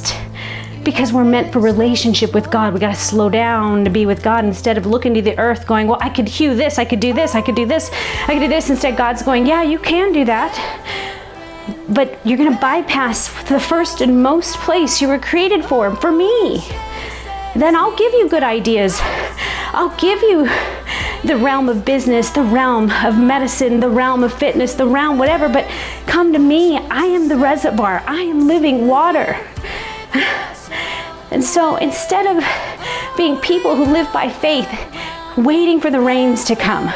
because 0.90 1.14
we're 1.14 1.24
meant 1.24 1.54
for 1.54 1.60
relationship 1.60 2.34
with 2.34 2.50
God. 2.50 2.74
We 2.74 2.80
got 2.80 2.96
to 2.96 3.00
slow 3.00 3.30
down 3.30 3.84
to 3.84 3.92
be 3.92 4.08
with 4.08 4.24
God 4.24 4.44
instead 4.44 4.76
of 4.76 4.88
looking 4.88 5.14
to 5.14 5.22
the 5.22 5.38
earth 5.38 5.68
going, 5.68 5.88
"Well, 5.88 6.00
I 6.02 6.10
could 6.10 6.28
hew 6.28 6.56
this, 6.56 6.80
I 6.80 6.86
could 6.86 7.00
do 7.00 7.14
this, 7.14 7.36
I 7.36 7.42
could 7.42 7.56
do 7.56 7.68
this, 7.68 7.92
I 8.28 8.34
could 8.34 8.40
do 8.40 8.48
this." 8.48 8.70
Instead, 8.72 8.98
God's 8.98 9.22
going, 9.22 9.46
"Yeah, 9.46 9.62
you 9.62 9.78
can 9.78 10.12
do 10.12 10.26
that." 10.26 10.54
But 11.90 12.20
you're 12.26 12.38
going 12.38 12.52
to 12.52 12.60
bypass 12.60 13.28
the 13.44 13.60
first 13.60 14.02
and 14.02 14.24
most 14.24 14.58
place 14.58 15.00
you 15.00 15.08
were 15.08 15.20
created 15.20 15.64
for, 15.64 15.96
for 15.96 16.12
me. 16.12 16.64
Then 17.56 17.76
I'll 17.76 17.96
give 17.96 18.14
you 18.14 18.28
good 18.28 18.44
ideas. 18.44 19.00
I'll 19.72 19.96
give 19.98 20.22
you 20.24 20.50
the 21.24 21.38
realm 21.38 21.70
of 21.70 21.86
business, 21.86 22.32
the 22.32 22.44
realm 22.44 22.92
of 23.04 23.18
medicine, 23.18 23.80
the 23.80 23.90
realm 23.90 24.24
of 24.24 24.34
fitness, 24.34 24.74
the 24.74 24.88
realm 24.88 25.20
whatever, 25.20 25.48
but 25.50 25.68
come 26.08 26.34
to 26.34 26.40
me. 26.40 26.78
I 26.78 27.06
am 27.06 27.28
the 27.28 27.38
reservoir. 27.38 28.02
I 28.08 28.22
am 28.22 28.48
living 28.48 28.88
water. 28.88 29.38
And 31.32 31.44
so 31.44 31.76
instead 31.78 32.26
of 32.26 32.44
being 33.18 33.38
people 33.38 33.76
who 33.76 33.86
live 33.86 34.12
by 34.12 34.30
faith, 34.30 34.70
waiting 35.38 35.80
for 35.80 35.92
the 35.92 36.00
rains 36.00 36.44
to 36.46 36.56
come, 36.56 36.92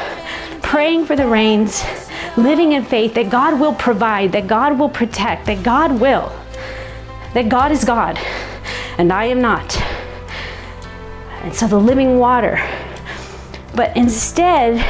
praying 0.62 1.06
for 1.06 1.16
the 1.16 1.28
rains, 1.28 1.84
living 2.36 2.72
in 2.72 2.84
faith 2.84 3.14
that 3.14 3.30
God 3.30 3.60
will 3.60 3.76
provide, 3.76 4.32
that 4.32 4.48
God 4.48 4.80
will 4.80 4.90
protect, 4.90 5.46
that 5.46 5.64
God 5.64 6.00
will, 6.00 6.32
that 7.34 7.50
God 7.50 7.72
is 7.72 7.86
God 7.86 8.20
and 8.98 9.12
I 9.12 9.26
am 9.26 9.42
not. 9.42 9.78
And 11.44 11.54
so 11.54 11.68
the 11.68 11.80
living 11.80 12.20
water. 12.20 12.62
But 13.76 13.96
instead, 13.98 14.86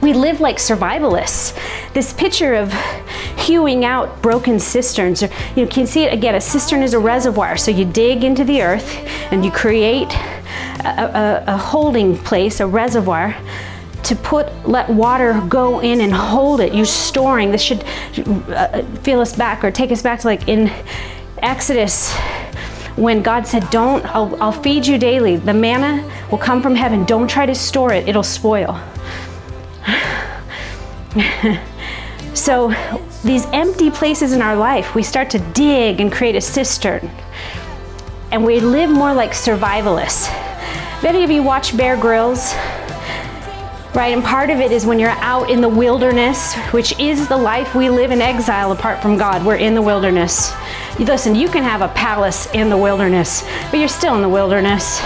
we 0.00 0.12
live 0.12 0.40
like 0.40 0.56
survivalists. 0.56 1.58
This 1.92 2.12
picture 2.12 2.54
of 2.54 2.72
hewing 3.42 3.84
out 3.84 4.22
broken 4.22 4.58
cisterns. 4.58 5.22
You 5.56 5.66
can 5.66 5.86
see 5.86 6.04
it 6.04 6.12
again. 6.12 6.34
A 6.34 6.40
cistern 6.40 6.82
is 6.82 6.94
a 6.94 6.98
reservoir. 6.98 7.56
So 7.56 7.70
you 7.70 7.84
dig 7.84 8.24
into 8.24 8.44
the 8.44 8.62
earth 8.62 8.96
and 9.32 9.44
you 9.44 9.50
create 9.50 10.12
a, 10.84 11.44
a, 11.48 11.54
a 11.54 11.56
holding 11.56 12.16
place, 12.16 12.60
a 12.60 12.66
reservoir 12.66 13.36
to 14.04 14.16
put 14.16 14.68
let 14.68 14.88
water 14.88 15.40
go 15.48 15.80
in 15.80 16.00
and 16.00 16.12
hold 16.12 16.60
it 16.60 16.74
you're 16.74 16.84
storing 16.84 17.52
this 17.52 17.62
should 17.62 17.84
uh, 18.48 18.82
feel 19.02 19.20
us 19.20 19.34
back 19.34 19.62
or 19.62 19.70
take 19.70 19.92
us 19.92 20.02
back 20.02 20.20
to 20.20 20.26
like 20.26 20.48
in 20.48 20.68
exodus 21.38 22.12
when 22.96 23.22
god 23.22 23.46
said 23.46 23.68
don't 23.70 24.04
I'll, 24.06 24.42
I'll 24.42 24.52
feed 24.52 24.86
you 24.86 24.98
daily 24.98 25.36
the 25.36 25.54
manna 25.54 26.02
will 26.30 26.38
come 26.38 26.60
from 26.60 26.74
heaven 26.74 27.04
don't 27.04 27.28
try 27.28 27.46
to 27.46 27.54
store 27.54 27.92
it 27.92 28.08
it'll 28.08 28.24
spoil 28.24 28.80
so 32.34 32.74
these 33.22 33.46
empty 33.46 33.90
places 33.90 34.32
in 34.32 34.42
our 34.42 34.56
life 34.56 34.94
we 34.94 35.02
start 35.02 35.30
to 35.30 35.38
dig 35.52 36.00
and 36.00 36.12
create 36.12 36.36
a 36.36 36.40
cistern 36.40 37.10
and 38.30 38.44
we 38.44 38.60
live 38.60 38.90
more 38.90 39.14
like 39.14 39.30
survivalists 39.30 40.26
have 40.26 41.04
any 41.04 41.24
of 41.24 41.30
you 41.30 41.42
watch 41.42 41.76
bear 41.76 41.96
grylls 41.96 42.54
right? 43.94 44.14
And 44.14 44.24
part 44.24 44.50
of 44.50 44.58
it 44.58 44.72
is 44.72 44.86
when 44.86 44.98
you're 44.98 45.10
out 45.10 45.50
in 45.50 45.60
the 45.60 45.68
wilderness, 45.68 46.54
which 46.70 46.98
is 46.98 47.28
the 47.28 47.36
life 47.36 47.74
we 47.74 47.90
live 47.90 48.10
in 48.10 48.20
exile 48.22 48.72
apart 48.72 49.02
from 49.02 49.18
God. 49.18 49.44
We're 49.44 49.56
in 49.56 49.74
the 49.74 49.82
wilderness. 49.82 50.52
Listen, 50.98 51.34
you 51.34 51.48
can 51.48 51.62
have 51.62 51.82
a 51.82 51.88
palace 51.88 52.50
in 52.54 52.70
the 52.70 52.76
wilderness, 52.76 53.44
but 53.70 53.78
you're 53.78 53.88
still 53.88 54.14
in 54.14 54.22
the 54.22 54.28
wilderness. 54.28 55.02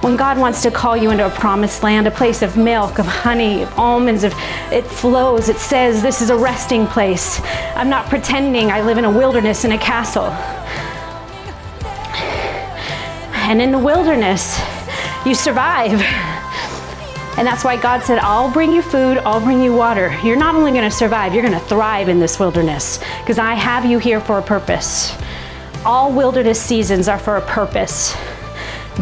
When 0.00 0.16
God 0.16 0.38
wants 0.38 0.62
to 0.62 0.70
call 0.70 0.96
you 0.96 1.10
into 1.10 1.26
a 1.26 1.30
promised 1.30 1.82
land, 1.82 2.06
a 2.06 2.10
place 2.10 2.40
of 2.40 2.56
milk, 2.56 2.98
of 2.98 3.04
honey, 3.04 3.62
of 3.62 3.78
almonds, 3.78 4.24
of 4.24 4.32
it 4.72 4.86
flows, 4.86 5.50
it 5.50 5.58
says 5.58 6.02
this 6.02 6.22
is 6.22 6.30
a 6.30 6.36
resting 6.36 6.86
place. 6.86 7.38
I'm 7.76 7.90
not 7.90 8.06
pretending 8.06 8.70
I 8.70 8.80
live 8.80 8.96
in 8.96 9.04
a 9.04 9.10
wilderness 9.10 9.66
in 9.66 9.72
a 9.72 9.78
castle. 9.78 10.30
And 13.44 13.60
in 13.60 13.72
the 13.72 13.78
wilderness, 13.78 14.58
you 15.26 15.34
survive. 15.34 16.00
And 17.36 17.46
that's 17.46 17.62
why 17.62 17.76
God 17.76 18.02
said, 18.02 18.20
I'll 18.20 18.50
bring 18.50 18.72
you 18.72 18.80
food, 18.80 19.18
I'll 19.18 19.40
bring 19.40 19.62
you 19.62 19.74
water. 19.74 20.18
You're 20.24 20.36
not 20.36 20.54
only 20.54 20.70
going 20.70 20.84
to 20.84 20.90
survive, 20.90 21.34
you're 21.34 21.42
going 21.42 21.58
to 21.58 21.66
thrive 21.66 22.08
in 22.08 22.20
this 22.20 22.38
wilderness 22.38 23.00
because 23.20 23.38
I 23.38 23.52
have 23.52 23.84
you 23.84 23.98
here 23.98 24.20
for 24.20 24.38
a 24.38 24.42
purpose. 24.42 25.14
All 25.84 26.10
wilderness 26.10 26.60
seasons 26.60 27.06
are 27.06 27.18
for 27.18 27.36
a 27.36 27.42
purpose. 27.42 28.16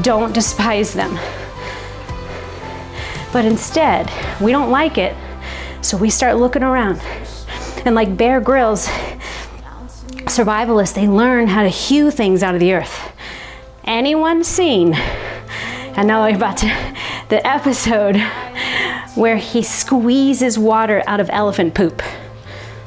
Don't 0.02 0.32
despise 0.32 0.92
them. 0.94 1.18
But 3.32 3.44
instead, 3.44 4.10
we 4.40 4.52
don't 4.52 4.70
like 4.70 4.98
it, 4.98 5.14
so 5.82 5.96
we 5.96 6.10
start 6.10 6.36
looking 6.36 6.62
around. 6.62 7.00
And 7.84 7.94
like 7.94 8.16
Bear 8.16 8.40
Grylls, 8.40 8.86
survivalists, 10.26 10.94
they 10.94 11.08
learn 11.08 11.46
how 11.46 11.62
to 11.62 11.68
hew 11.68 12.10
things 12.10 12.42
out 12.42 12.54
of 12.54 12.60
the 12.60 12.72
earth. 12.72 13.12
Anyone 13.84 14.44
seen? 14.44 14.94
I 14.94 16.02
know 16.04 16.20
I'm 16.22 16.36
about 16.36 16.58
to 16.58 16.66
the 17.28 17.46
episode 17.46 18.16
where 19.14 19.36
he 19.36 19.62
squeezes 19.62 20.58
water 20.58 21.02
out 21.06 21.20
of 21.20 21.28
elephant 21.30 21.74
poop. 21.74 22.02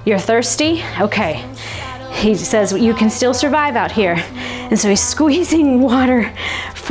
You're 0.05 0.19
thirsty? 0.19 0.83
Okay. 0.99 1.47
He 2.13 2.35
says, 2.35 2.73
You 2.73 2.93
can 2.93 3.09
still 3.09 3.33
survive 3.33 3.75
out 3.75 3.91
here. 3.91 4.15
And 4.17 4.79
so 4.79 4.89
he's 4.89 5.03
squeezing 5.15 5.81
water 5.81 6.33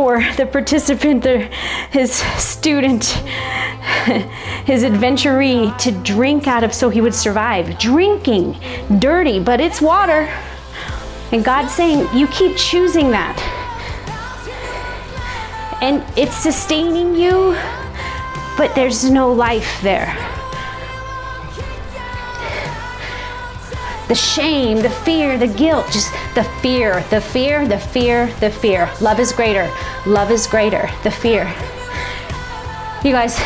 for 0.01 0.24
the 0.38 0.46
participant, 0.46 1.22
the, 1.24 1.40
his 1.90 2.14
student, 2.38 3.05
his 4.64 4.82
adventuree 4.82 5.70
to 5.78 5.90
drink 5.90 6.46
out 6.46 6.64
of 6.64 6.72
so 6.72 6.88
he 6.88 7.03
would 7.03 7.14
survive. 7.14 7.78
Drinking, 7.78 8.59
dirty, 8.98 9.38
but 9.38 9.61
it's 9.61 9.82
water. 9.82 10.26
And 11.32 11.44
God's 11.44 11.74
saying, 11.74 12.09
You 12.16 12.28
keep 12.28 12.57
choosing 12.57 13.11
that 13.11 13.36
and 15.82 16.03
it's 16.16 16.34
sustaining 16.34 17.14
you, 17.14 17.55
but 18.57 18.74
there's 18.74 19.11
no 19.11 19.30
life 19.30 19.80
there. 19.82 20.30
The 24.11 24.16
shame, 24.16 24.78
the 24.82 24.90
fear, 24.90 25.38
the 25.38 25.46
guilt, 25.46 25.86
just 25.92 26.12
the 26.34 26.42
fear, 26.61 27.00
the 27.11 27.20
fear, 27.20 27.68
the 27.68 27.78
fear, 27.78 28.26
the 28.40 28.50
fear. 28.50 28.90
Love 29.00 29.20
is 29.20 29.30
greater. 29.30 29.72
Love 30.04 30.32
is 30.32 30.48
greater. 30.48 30.90
The 31.04 31.12
fear. 31.12 31.44
You 33.04 33.12
guys, 33.12 33.36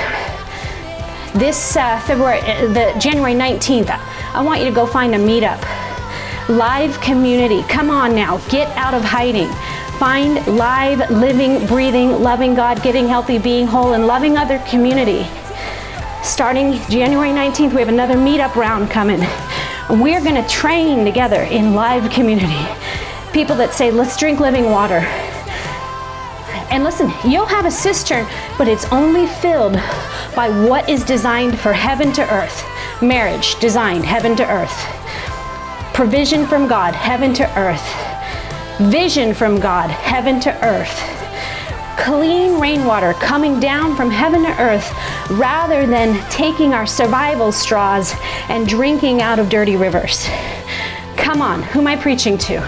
this 1.34 1.76
uh, 1.76 2.00
February, 2.06 2.40
uh, 2.40 2.68
the 2.68 2.98
January 2.98 3.34
19th, 3.34 3.90
I 3.90 4.40
want 4.42 4.60
you 4.60 4.66
to 4.66 4.74
go 4.74 4.86
find 4.86 5.14
a 5.14 5.18
meetup. 5.18 5.60
Live 6.48 6.98
community. 7.02 7.62
Come 7.64 7.90
on 7.90 8.14
now, 8.14 8.38
get 8.48 8.74
out 8.74 8.94
of 8.94 9.04
hiding 9.04 9.50
find 9.98 10.44
live, 10.56 11.10
living, 11.10 11.66
breathing, 11.66 12.22
loving 12.22 12.54
God, 12.54 12.82
getting 12.82 13.06
healthy, 13.06 13.38
being 13.38 13.66
whole, 13.66 13.92
and 13.92 14.06
loving 14.06 14.38
other 14.38 14.60
community. 14.60 15.26
Starting 16.22 16.80
January 16.88 17.32
19th, 17.32 17.74
we 17.74 17.80
have 17.80 17.90
another 17.90 18.14
meetup 18.14 18.54
round 18.54 18.90
coming. 18.90 19.20
We're 19.90 20.22
going 20.22 20.42
to 20.42 20.48
train 20.48 21.04
together 21.04 21.42
in 21.42 21.74
live 21.74 22.10
community. 22.10 22.66
People 23.32 23.56
that 23.56 23.72
say, 23.74 23.90
let's 23.90 24.16
drink 24.16 24.40
living 24.40 24.70
water. 24.70 25.00
And 26.70 26.84
listen, 26.84 27.12
you'll 27.24 27.46
have 27.46 27.66
a 27.66 27.70
cistern, 27.70 28.26
but 28.58 28.68
it's 28.68 28.86
only 28.92 29.26
filled 29.26 29.74
by 30.34 30.48
what 30.66 30.88
is 30.88 31.04
designed 31.04 31.58
for 31.58 31.72
heaven 31.72 32.12
to 32.12 32.22
earth. 32.32 32.64
Marriage 33.02 33.58
designed 33.60 34.04
heaven 34.04 34.36
to 34.36 34.50
earth. 34.50 34.74
Provision 35.94 36.46
from 36.46 36.66
God, 36.66 36.94
heaven 36.94 37.32
to 37.34 37.58
earth 37.58 38.14
vision 38.78 39.34
from 39.34 39.60
God, 39.60 39.90
heaven 39.90 40.40
to 40.40 40.66
earth. 40.66 41.23
Clean 41.96 42.60
rainwater 42.60 43.14
coming 43.14 43.60
down 43.60 43.96
from 43.96 44.10
heaven 44.10 44.42
to 44.42 44.60
earth 44.60 44.92
rather 45.30 45.86
than 45.86 46.18
taking 46.30 46.74
our 46.74 46.86
survival 46.86 47.52
straws 47.52 48.14
and 48.48 48.68
drinking 48.68 49.22
out 49.22 49.38
of 49.38 49.48
dirty 49.48 49.76
rivers. 49.76 50.26
Come 51.16 51.40
on, 51.40 51.62
who 51.62 51.80
am 51.80 51.86
I 51.86 51.96
preaching 51.96 52.36
to? 52.38 52.66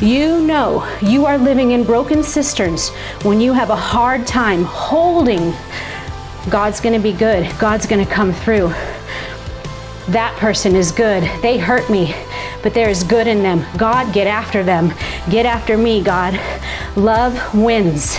You 0.00 0.40
know 0.40 0.88
you 1.02 1.26
are 1.26 1.38
living 1.38 1.72
in 1.72 1.82
broken 1.82 2.22
cisterns 2.22 2.90
when 3.24 3.40
you 3.40 3.52
have 3.52 3.70
a 3.70 3.76
hard 3.76 4.26
time 4.26 4.64
holding 4.64 5.52
God's 6.50 6.80
gonna 6.80 7.00
be 7.00 7.12
good, 7.12 7.50
God's 7.58 7.86
gonna 7.86 8.06
come 8.06 8.32
through. 8.32 8.68
That 10.08 10.36
person 10.38 10.76
is 10.76 10.92
good. 10.92 11.22
They 11.42 11.58
hurt 11.58 11.90
me 11.90 12.14
but 12.62 12.74
there 12.74 12.88
is 12.88 13.02
good 13.02 13.26
in 13.26 13.42
them. 13.42 13.64
God, 13.76 14.12
get 14.12 14.26
after 14.26 14.62
them. 14.62 14.92
Get 15.30 15.46
after 15.46 15.78
me, 15.78 16.02
God. 16.02 16.38
Love 16.96 17.54
wins. 17.54 18.18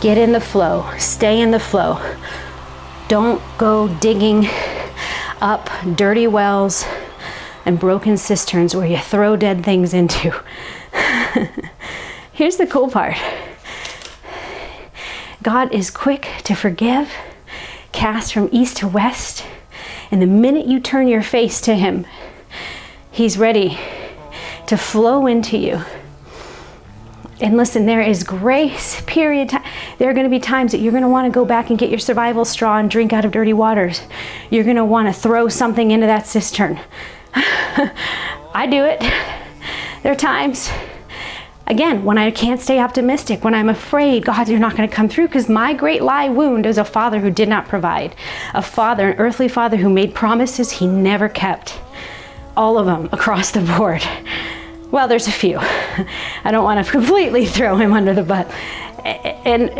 Get 0.00 0.16
in 0.16 0.30
the 0.30 0.40
flow, 0.40 0.88
stay 0.96 1.40
in 1.40 1.50
the 1.50 1.58
flow. 1.58 2.00
Don't 3.08 3.42
go 3.58 3.88
digging 3.88 4.46
up 5.40 5.68
dirty 5.96 6.26
wells 6.26 6.84
and 7.64 7.80
broken 7.80 8.16
cisterns 8.16 8.76
where 8.76 8.86
you 8.86 8.98
throw 8.98 9.36
dead 9.36 9.64
things 9.64 9.92
into. 9.92 10.32
Here's 12.32 12.56
the 12.56 12.66
cool 12.66 12.88
part 12.90 13.16
God 15.42 15.72
is 15.72 15.90
quick 15.90 16.28
to 16.44 16.54
forgive 16.54 17.12
cast 17.98 18.32
from 18.32 18.48
east 18.52 18.76
to 18.76 18.86
west. 18.86 19.44
And 20.12 20.22
the 20.22 20.26
minute 20.26 20.66
you 20.66 20.78
turn 20.78 21.08
your 21.08 21.22
face 21.22 21.60
to 21.62 21.74
Him, 21.74 22.06
He's 23.10 23.36
ready 23.36 23.76
to 24.68 24.76
flow 24.76 25.26
into 25.26 25.58
you. 25.58 25.82
And 27.40 27.56
listen, 27.56 27.86
there 27.86 28.00
is 28.00 28.22
grace, 28.22 29.00
period. 29.02 29.50
There 29.98 30.08
are 30.08 30.12
going 30.12 30.26
to 30.26 30.30
be 30.30 30.38
times 30.38 30.70
that 30.72 30.78
you're 30.78 30.92
going 30.92 31.02
to 31.02 31.08
want 31.08 31.26
to 31.26 31.34
go 31.34 31.44
back 31.44 31.70
and 31.70 31.78
get 31.78 31.90
your 31.90 31.98
survival 31.98 32.44
straw 32.44 32.78
and 32.78 32.88
drink 32.88 33.12
out 33.12 33.24
of 33.24 33.32
dirty 33.32 33.52
waters. 33.52 34.02
You're 34.50 34.64
going 34.64 34.76
to 34.76 34.84
want 34.84 35.08
to 35.08 35.12
throw 35.12 35.48
something 35.48 35.90
into 35.90 36.06
that 36.06 36.26
cistern. 36.26 36.78
I 37.34 38.68
do 38.70 38.84
it. 38.84 39.00
There 40.02 40.12
are 40.12 40.16
times 40.16 40.70
Again, 41.68 42.02
when 42.02 42.16
I 42.16 42.30
can't 42.30 42.62
stay 42.62 42.80
optimistic, 42.80 43.44
when 43.44 43.54
I'm 43.54 43.68
afraid, 43.68 44.24
God, 44.24 44.48
you're 44.48 44.58
not 44.58 44.74
going 44.74 44.88
to 44.88 44.94
come 44.94 45.06
through, 45.06 45.26
because 45.26 45.50
my 45.50 45.74
great 45.74 46.00
lie 46.00 46.30
wound 46.30 46.64
is 46.64 46.78
a 46.78 46.84
father 46.84 47.20
who 47.20 47.30
did 47.30 47.46
not 47.46 47.68
provide, 47.68 48.16
a 48.54 48.62
father, 48.62 49.10
an 49.10 49.18
earthly 49.18 49.48
father 49.48 49.76
who 49.76 49.90
made 49.90 50.14
promises 50.14 50.70
he 50.70 50.86
never 50.86 51.28
kept. 51.28 51.78
All 52.56 52.78
of 52.78 52.86
them 52.86 53.10
across 53.12 53.50
the 53.50 53.60
board. 53.60 54.02
Well, 54.90 55.08
there's 55.08 55.28
a 55.28 55.32
few. 55.32 55.58
I 56.44 56.50
don't 56.50 56.64
want 56.64 56.84
to 56.84 56.90
completely 56.90 57.44
throw 57.56 57.76
him 57.76 57.92
under 57.92 58.14
the 58.14 58.22
bus. 58.22 58.50
And 59.04 59.70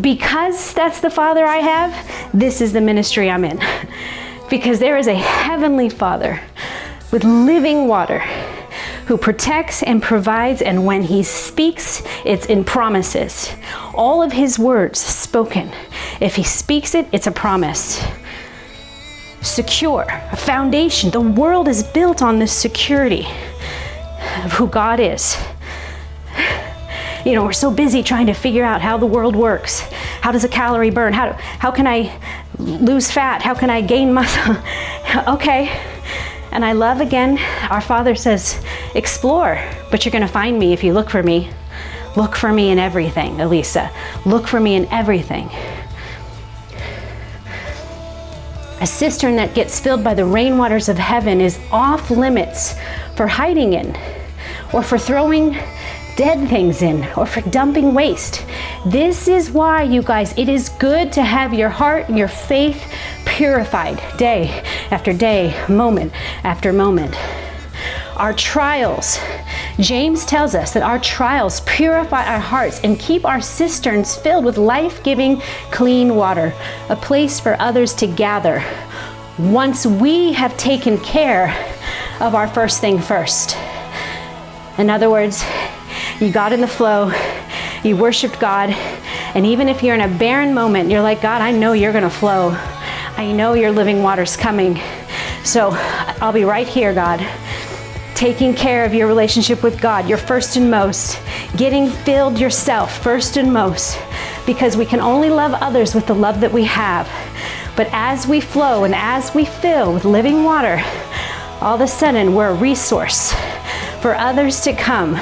because 0.00 0.72
that's 0.72 1.02
the 1.02 1.10
father 1.10 1.44
I 1.44 1.58
have, 1.58 2.30
this 2.32 2.62
is 2.62 2.72
the 2.72 2.80
ministry 2.80 3.30
I'm 3.30 3.44
in. 3.44 3.60
Because 4.48 4.78
there 4.78 4.96
is 4.96 5.08
a 5.08 5.14
heavenly 5.14 5.90
father 5.90 6.40
with 7.12 7.22
living 7.22 7.86
water 7.86 8.24
who 9.08 9.16
protects 9.16 9.82
and 9.82 10.02
provides, 10.02 10.60
and 10.60 10.84
when 10.84 11.02
he 11.02 11.22
speaks, 11.22 12.02
it's 12.26 12.44
in 12.44 12.62
promises. 12.62 13.50
All 13.94 14.22
of 14.22 14.32
his 14.32 14.58
words 14.58 15.00
spoken. 15.00 15.72
If 16.20 16.36
he 16.36 16.42
speaks 16.42 16.94
it, 16.94 17.08
it's 17.10 17.26
a 17.26 17.32
promise. 17.32 18.04
Secure, 19.40 20.04
a 20.10 20.36
foundation. 20.36 21.10
The 21.10 21.22
world 21.22 21.68
is 21.68 21.82
built 21.82 22.20
on 22.20 22.38
this 22.38 22.52
security 22.52 23.26
of 24.44 24.52
who 24.52 24.66
God 24.66 25.00
is. 25.00 25.42
You 27.24 27.32
know, 27.32 27.44
we're 27.44 27.52
so 27.52 27.70
busy 27.70 28.02
trying 28.02 28.26
to 28.26 28.34
figure 28.34 28.62
out 28.62 28.82
how 28.82 28.98
the 28.98 29.06
world 29.06 29.34
works. 29.34 29.80
How 30.20 30.32
does 30.32 30.44
a 30.44 30.48
calorie 30.48 30.90
burn? 30.90 31.14
How, 31.14 31.32
how 31.32 31.70
can 31.70 31.86
I 31.86 32.14
lose 32.58 33.10
fat? 33.10 33.40
How 33.40 33.54
can 33.54 33.70
I 33.70 33.80
gain 33.80 34.12
muscle? 34.12 34.54
okay. 35.28 35.97
And 36.50 36.64
I 36.64 36.72
love 36.72 37.00
again, 37.00 37.38
our 37.70 37.80
Father 37.80 38.14
says, 38.14 38.62
explore, 38.94 39.62
but 39.90 40.04
you're 40.04 40.12
going 40.12 40.26
to 40.26 40.32
find 40.32 40.58
me 40.58 40.72
if 40.72 40.82
you 40.82 40.92
look 40.92 41.10
for 41.10 41.22
me. 41.22 41.50
Look 42.16 42.34
for 42.34 42.52
me 42.52 42.70
in 42.70 42.78
everything, 42.78 43.36
Alisa. 43.36 43.92
Look 44.24 44.48
for 44.48 44.58
me 44.58 44.74
in 44.74 44.86
everything. 44.86 45.50
A 48.80 48.86
cistern 48.86 49.36
that 49.36 49.54
gets 49.54 49.78
filled 49.80 50.04
by 50.04 50.14
the 50.14 50.22
rainwaters 50.22 50.88
of 50.88 50.96
heaven 50.98 51.40
is 51.40 51.58
off 51.70 52.10
limits 52.10 52.74
for 53.16 53.26
hiding 53.26 53.72
in 53.72 53.96
or 54.72 54.82
for 54.82 54.98
throwing 54.98 55.56
dead 56.18 56.48
things 56.48 56.82
in 56.82 57.04
or 57.16 57.24
for 57.24 57.40
dumping 57.42 57.94
waste. 57.94 58.44
This 58.84 59.28
is 59.28 59.52
why, 59.52 59.84
you 59.84 60.02
guys, 60.02 60.36
it 60.36 60.48
is 60.48 60.68
good 60.68 61.12
to 61.12 61.22
have 61.22 61.54
your 61.54 61.68
heart 61.68 62.08
and 62.08 62.18
your 62.18 62.26
faith 62.26 62.92
purified 63.24 64.02
day 64.18 64.64
after 64.90 65.12
day, 65.12 65.54
moment 65.68 66.12
after 66.42 66.72
moment. 66.72 67.16
Our 68.16 68.32
trials, 68.32 69.20
James 69.78 70.26
tells 70.26 70.56
us 70.56 70.72
that 70.72 70.82
our 70.82 70.98
trials 70.98 71.60
purify 71.60 72.24
our 72.26 72.40
hearts 72.40 72.80
and 72.82 72.98
keep 72.98 73.24
our 73.24 73.40
cisterns 73.40 74.16
filled 74.16 74.44
with 74.44 74.58
life 74.58 75.04
giving, 75.04 75.40
clean 75.70 76.16
water, 76.16 76.52
a 76.88 76.96
place 76.96 77.38
for 77.38 77.54
others 77.60 77.94
to 77.94 78.08
gather 78.08 78.64
once 79.38 79.86
we 79.86 80.32
have 80.32 80.56
taken 80.56 80.98
care 80.98 81.50
of 82.18 82.34
our 82.34 82.48
first 82.48 82.80
thing 82.80 82.98
first. 82.98 83.56
In 84.78 84.90
other 84.90 85.10
words, 85.10 85.44
you 86.20 86.32
got 86.32 86.52
in 86.52 86.60
the 86.60 86.66
flow, 86.66 87.12
you 87.84 87.96
worshiped 87.96 88.40
God, 88.40 88.70
and 89.34 89.46
even 89.46 89.68
if 89.68 89.82
you're 89.82 89.94
in 89.94 90.00
a 90.00 90.18
barren 90.18 90.52
moment, 90.52 90.90
you're 90.90 91.02
like, 91.02 91.22
God, 91.22 91.42
I 91.42 91.52
know 91.52 91.74
you're 91.74 91.92
gonna 91.92 92.10
flow. 92.10 92.56
I 93.16 93.32
know 93.32 93.54
your 93.54 93.70
living 93.70 94.02
water's 94.02 94.36
coming. 94.36 94.80
So 95.44 95.70
I'll 96.20 96.32
be 96.32 96.44
right 96.44 96.66
here, 96.66 96.92
God. 96.92 97.24
Taking 98.14 98.54
care 98.54 98.84
of 98.84 98.94
your 98.94 99.06
relationship 99.06 99.62
with 99.62 99.80
God, 99.80 100.08
your 100.08 100.18
first 100.18 100.56
and 100.56 100.70
most. 100.70 101.20
Getting 101.56 101.88
filled 101.88 102.38
yourself, 102.38 103.02
first 103.02 103.36
and 103.36 103.52
most. 103.52 103.98
Because 104.46 104.76
we 104.76 104.86
can 104.86 105.00
only 105.00 105.30
love 105.30 105.52
others 105.54 105.94
with 105.94 106.06
the 106.06 106.14
love 106.14 106.40
that 106.40 106.52
we 106.52 106.64
have. 106.64 107.08
But 107.76 107.88
as 107.92 108.26
we 108.26 108.40
flow 108.40 108.84
and 108.84 108.94
as 108.94 109.34
we 109.34 109.44
fill 109.44 109.92
with 109.92 110.04
living 110.04 110.42
water, 110.42 110.82
all 111.60 111.76
of 111.76 111.80
a 111.80 111.86
sudden 111.86 112.34
we're 112.34 112.50
a 112.50 112.54
resource 112.54 113.32
for 114.00 114.14
others 114.14 114.60
to 114.62 114.72
come 114.72 115.16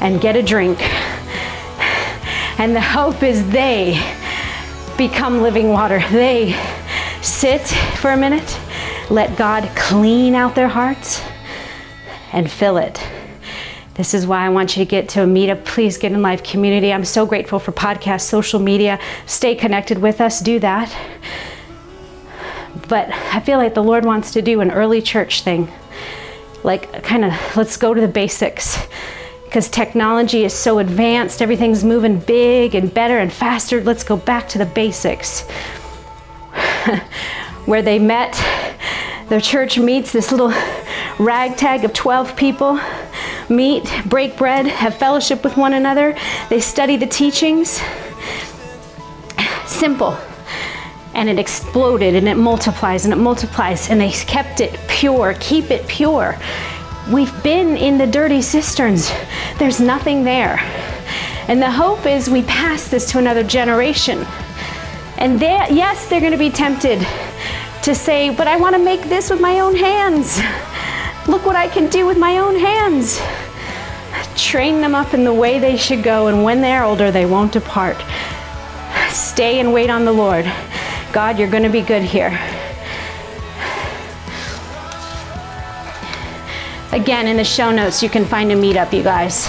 and 0.00 0.20
get 0.20 0.36
a 0.36 0.42
drink. 0.42 0.78
And 2.58 2.74
the 2.74 2.80
hope 2.80 3.22
is 3.22 3.48
they 3.50 4.02
become 4.96 5.42
living 5.42 5.68
water. 5.68 6.02
They 6.10 6.54
sit 7.22 7.66
for 8.00 8.12
a 8.12 8.16
minute, 8.16 8.58
let 9.10 9.36
God 9.36 9.68
clean 9.76 10.34
out 10.34 10.54
their 10.54 10.68
hearts, 10.68 11.22
and 12.32 12.50
fill 12.50 12.78
it. 12.78 13.02
This 13.94 14.12
is 14.12 14.26
why 14.26 14.44
I 14.44 14.50
want 14.50 14.76
you 14.76 14.84
to 14.84 14.88
get 14.88 15.08
to 15.10 15.22
a 15.22 15.26
meetup. 15.26 15.64
Please 15.64 15.96
get 15.96 16.12
in 16.12 16.20
live 16.20 16.42
community. 16.42 16.92
I'm 16.92 17.04
so 17.04 17.24
grateful 17.24 17.58
for 17.58 17.72
podcasts, 17.72 18.22
social 18.22 18.60
media. 18.60 19.00
Stay 19.24 19.54
connected 19.54 19.98
with 19.98 20.20
us. 20.20 20.40
Do 20.40 20.58
that. 20.60 20.94
But 22.88 23.10
I 23.32 23.40
feel 23.40 23.58
like 23.58 23.74
the 23.74 23.82
Lord 23.82 24.04
wants 24.04 24.32
to 24.32 24.42
do 24.42 24.60
an 24.60 24.70
early 24.70 25.00
church 25.00 25.42
thing. 25.42 25.70
Like, 26.62 27.02
kind 27.02 27.24
of, 27.24 27.32
let's 27.56 27.76
go 27.76 27.94
to 27.94 28.00
the 28.00 28.08
basics 28.08 28.78
because 29.46 29.68
technology 29.68 30.44
is 30.44 30.52
so 30.52 30.78
advanced, 30.78 31.40
everything's 31.40 31.82
moving 31.82 32.18
big 32.18 32.74
and 32.74 32.92
better 32.92 33.18
and 33.18 33.32
faster. 33.32 33.82
Let's 33.82 34.04
go 34.04 34.16
back 34.16 34.48
to 34.50 34.58
the 34.58 34.66
basics. 34.66 35.42
Where 37.64 37.82
they 37.82 37.98
met, 37.98 38.34
their 39.28 39.40
church 39.40 39.78
meets, 39.78 40.12
this 40.12 40.30
little 40.30 40.52
ragtag 41.18 41.84
of 41.84 41.92
12 41.92 42.36
people 42.36 42.78
meet, 43.48 43.90
break 44.06 44.36
bread, 44.36 44.66
have 44.66 44.96
fellowship 44.96 45.44
with 45.44 45.56
one 45.56 45.72
another. 45.72 46.16
They 46.48 46.60
study 46.60 46.96
the 46.96 47.06
teachings. 47.06 47.80
Simple. 49.66 50.16
And 51.14 51.28
it 51.28 51.38
exploded 51.38 52.14
and 52.14 52.28
it 52.28 52.36
multiplies 52.36 53.04
and 53.04 53.12
it 53.12 53.16
multiplies, 53.16 53.88
and 53.88 54.00
they 54.00 54.10
kept 54.10 54.60
it 54.60 54.78
pure. 54.88 55.34
Keep 55.40 55.70
it 55.70 55.86
pure. 55.86 56.36
We've 57.12 57.42
been 57.44 57.76
in 57.76 57.98
the 57.98 58.06
dirty 58.06 58.42
cisterns, 58.42 59.12
there's 59.58 59.80
nothing 59.80 60.24
there. 60.24 60.58
And 61.48 61.62
the 61.62 61.70
hope 61.70 62.04
is 62.04 62.28
we 62.28 62.42
pass 62.42 62.88
this 62.88 63.12
to 63.12 63.18
another 63.18 63.44
generation. 63.44 64.26
And 65.16 65.38
they, 65.38 65.54
yes, 65.70 66.08
they're 66.08 66.20
going 66.20 66.32
to 66.32 66.38
be 66.38 66.50
tempted 66.50 67.06
to 67.84 67.94
say, 67.94 68.30
but 68.30 68.48
I 68.48 68.56
want 68.56 68.74
to 68.74 68.82
make 68.82 69.02
this 69.02 69.30
with 69.30 69.40
my 69.40 69.60
own 69.60 69.76
hands. 69.76 70.40
Look 71.28 71.46
what 71.46 71.54
I 71.54 71.68
can 71.68 71.88
do 71.88 72.06
with 72.06 72.18
my 72.18 72.38
own 72.38 72.56
hands. 72.56 73.20
Train 74.36 74.80
them 74.80 74.96
up 74.96 75.14
in 75.14 75.22
the 75.22 75.32
way 75.32 75.60
they 75.60 75.76
should 75.76 76.02
go, 76.02 76.26
and 76.26 76.42
when 76.42 76.60
they're 76.60 76.82
older, 76.82 77.12
they 77.12 77.24
won't 77.24 77.52
depart. 77.52 77.96
Stay 79.10 79.60
and 79.60 79.72
wait 79.72 79.90
on 79.90 80.04
the 80.04 80.12
Lord. 80.12 80.44
God, 81.12 81.38
you're 81.38 81.48
going 81.48 81.62
to 81.62 81.70
be 81.70 81.82
good 81.82 82.02
here. 82.02 82.36
Again, 86.96 87.28
in 87.28 87.36
the 87.36 87.44
show 87.44 87.70
notes, 87.70 88.02
you 88.02 88.08
can 88.08 88.24
find 88.24 88.50
a 88.50 88.54
meetup, 88.54 88.90
you 88.90 89.02
guys. 89.02 89.46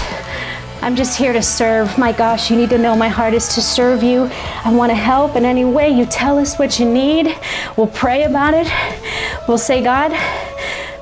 I'm 0.82 0.94
just 0.94 1.16
here 1.16 1.32
to 1.32 1.40
serve. 1.40 1.96
My 1.96 2.12
gosh, 2.12 2.50
you 2.50 2.58
need 2.58 2.68
to 2.68 2.76
know 2.76 2.94
my 2.94 3.08
heart 3.08 3.32
is 3.32 3.54
to 3.54 3.62
serve 3.62 4.02
you. 4.02 4.28
I 4.66 4.70
want 4.70 4.90
to 4.90 4.94
help 4.94 5.34
in 5.34 5.46
any 5.46 5.64
way. 5.64 5.88
You 5.88 6.04
tell 6.04 6.36
us 6.36 6.58
what 6.58 6.78
you 6.78 6.84
need. 6.84 7.34
We'll 7.74 7.86
pray 7.86 8.24
about 8.24 8.52
it. 8.52 8.70
We'll 9.48 9.56
say, 9.56 9.82
God, 9.82 10.12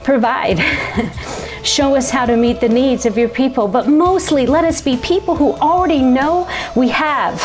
provide. 0.05 0.61
Show 1.65 1.97
us 1.97 2.11
how 2.11 2.27
to 2.27 2.37
meet 2.37 2.61
the 2.61 2.69
needs 2.69 3.07
of 3.07 3.19
your 3.19 3.29
people. 3.29 3.67
But 3.67 3.89
mostly, 3.89 4.47
let 4.47 4.65
us 4.65 4.81
be 4.81 4.97
people 4.99 5.35
who 5.35 5.51
already 5.55 6.01
know 6.01 6.49
we 6.77 6.91
have. 6.91 7.43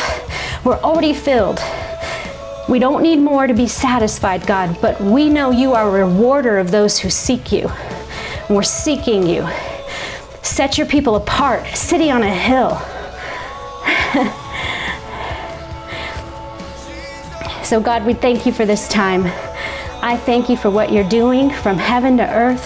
We're 0.64 0.80
already 0.82 1.16
filled. 1.16 1.60
We 2.70 2.78
don't 2.78 3.02
need 3.02 3.18
more 3.18 3.48
to 3.48 3.56
be 3.56 3.66
satisfied, 3.66 4.46
God, 4.46 4.78
but 4.80 5.02
we 5.02 5.28
know 5.28 5.50
you 5.50 5.74
are 5.74 5.90
a 5.90 6.06
rewarder 6.06 6.60
of 6.60 6.70
those 6.70 7.00
who 7.00 7.10
seek 7.10 7.52
you. 7.52 7.68
We're 8.52 8.64
seeking 8.64 9.26
you. 9.26 9.48
Set 10.44 10.78
your 10.78 10.88
people 10.88 11.16
apart, 11.16 11.66
city 11.68 12.12
on 12.12 12.24
a 12.24 12.30
hill. 12.30 12.72
so, 17.64 17.80
God, 17.80 18.06
we 18.06 18.14
thank 18.14 18.46
you 18.46 18.52
for 18.52 18.66
this 18.66 18.88
time. 18.88 19.24
I 20.04 20.18
thank 20.18 20.50
you 20.50 20.58
for 20.58 20.70
what 20.70 20.92
you're 20.92 21.08
doing 21.08 21.50
from 21.50 21.78
heaven 21.78 22.18
to 22.18 22.30
earth. 22.30 22.66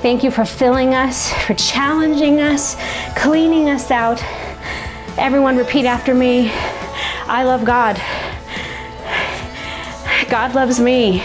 Thank 0.00 0.24
you 0.24 0.30
for 0.30 0.44
filling 0.44 0.94
us, 0.94 1.32
for 1.44 1.54
challenging 1.54 2.40
us, 2.40 2.76
cleaning 3.16 3.68
us 3.68 3.90
out. 3.90 4.22
Everyone, 5.18 5.56
repeat 5.56 5.84
after 5.84 6.14
me 6.14 6.50
I 7.32 7.44
love 7.44 7.64
God. 7.64 7.94
God 10.28 10.52
loves 10.52 10.80
me. 10.80 11.22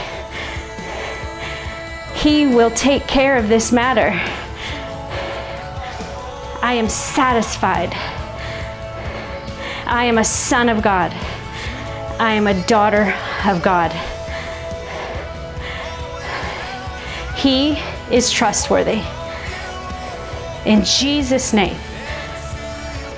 He 2.26 2.48
will 2.48 2.72
take 2.72 3.06
care 3.06 3.38
of 3.38 3.50
this 3.50 3.72
matter. 3.72 4.10
I 6.60 6.74
am 6.74 6.90
satisfied. 6.90 7.94
I 9.86 10.06
am 10.06 10.18
a 10.18 10.24
son 10.24 10.68
of 10.68 10.82
God. 10.82 11.12
I 12.20 12.32
am 12.32 12.48
a 12.48 12.66
daughter 12.66 13.14
of 13.46 13.62
God. 13.62 13.92
He 17.36 17.78
is 18.12 18.32
trustworthy. 18.32 19.04
In 20.66 20.84
Jesus' 20.84 21.54
name, 21.54 21.78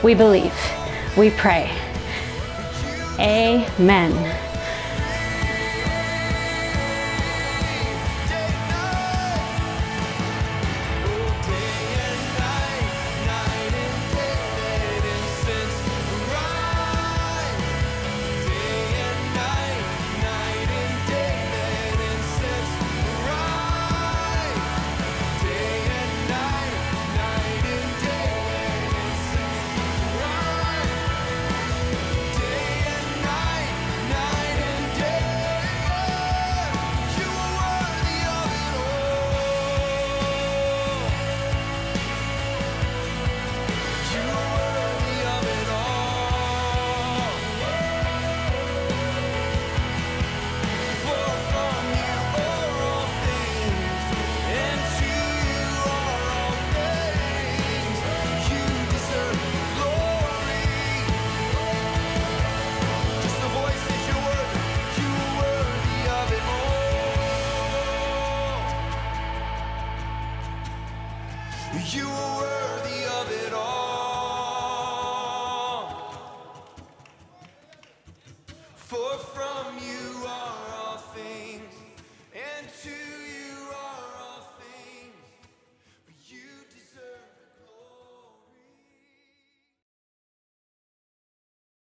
we 0.04 0.16
believe, 0.16 0.54
we 1.16 1.30
pray. 1.30 1.72
Amen. 3.18 4.47